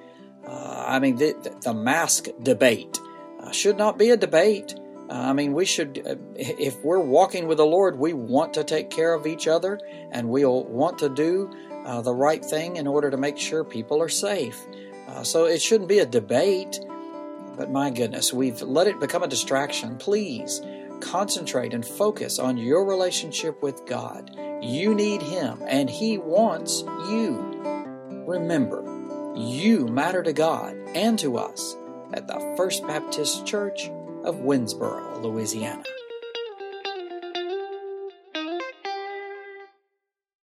Uh, 0.47 0.85
I 0.87 0.99
mean, 0.99 1.17
the, 1.17 1.35
the 1.63 1.75
mask 1.75 2.27
debate 2.43 2.99
uh, 3.41 3.51
should 3.51 3.77
not 3.77 3.99
be 3.99 4.11
a 4.11 4.17
debate. 4.17 4.75
I 5.09 5.33
mean, 5.33 5.53
we 5.53 5.65
should, 5.65 6.03
uh, 6.07 6.17
if 6.35 6.83
we're 6.83 6.99
walking 6.99 7.47
with 7.47 7.59
the 7.59 7.67
Lord, 7.67 7.99
we 7.99 8.13
want 8.13 8.55
to 8.55 8.65
take 8.65 8.91
care 8.91 9.15
of 9.15 9.27
each 9.27 9.47
other 9.47 9.79
and 10.11 10.29
we'll 10.29 10.65
want 10.65 10.99
to 10.99 11.09
do 11.09 11.51
uh, 11.85 12.01
the 12.01 12.15
right 12.15 12.45
thing 12.45 12.77
in 12.77 12.87
order 12.87 13.11
to 13.11 13.17
make 13.17 13.39
sure 13.39 13.63
people 13.63 14.03
are 14.03 14.09
safe. 14.09 14.67
Uh, 15.09 15.23
so 15.23 15.45
it 15.45 15.63
shouldn't 15.63 15.89
be 15.89 16.01
a 16.01 16.07
debate. 16.07 16.81
But 17.57 17.71
my 17.71 17.91
goodness, 17.91 18.33
we've 18.33 18.61
let 18.61 18.89
it 18.89 18.99
become 19.01 19.23
a 19.23 19.29
distraction. 19.29 19.97
Please 19.97 20.61
concentrate 21.01 21.73
and 21.73 21.87
focus 21.87 22.39
on 22.39 22.57
your 22.57 22.85
relationship 22.85 23.63
with 23.63 23.87
God. 23.87 24.31
You 24.61 24.95
need 24.95 25.23
Him, 25.23 25.63
and 25.67 25.89
He 25.89 26.19
wants 26.19 26.83
you. 27.09 27.39
Remember, 28.27 28.83
you 29.37 29.87
matter 29.87 30.23
to 30.23 30.33
God 30.33 30.77
and 30.95 31.19
to 31.19 31.37
us 31.37 31.77
at 32.13 32.27
the 32.27 32.55
First 32.57 32.87
Baptist 32.87 33.47
Church 33.47 33.91
of 34.27 34.37
Winnsboro, 34.37 35.23
Louisiana. 35.23 35.85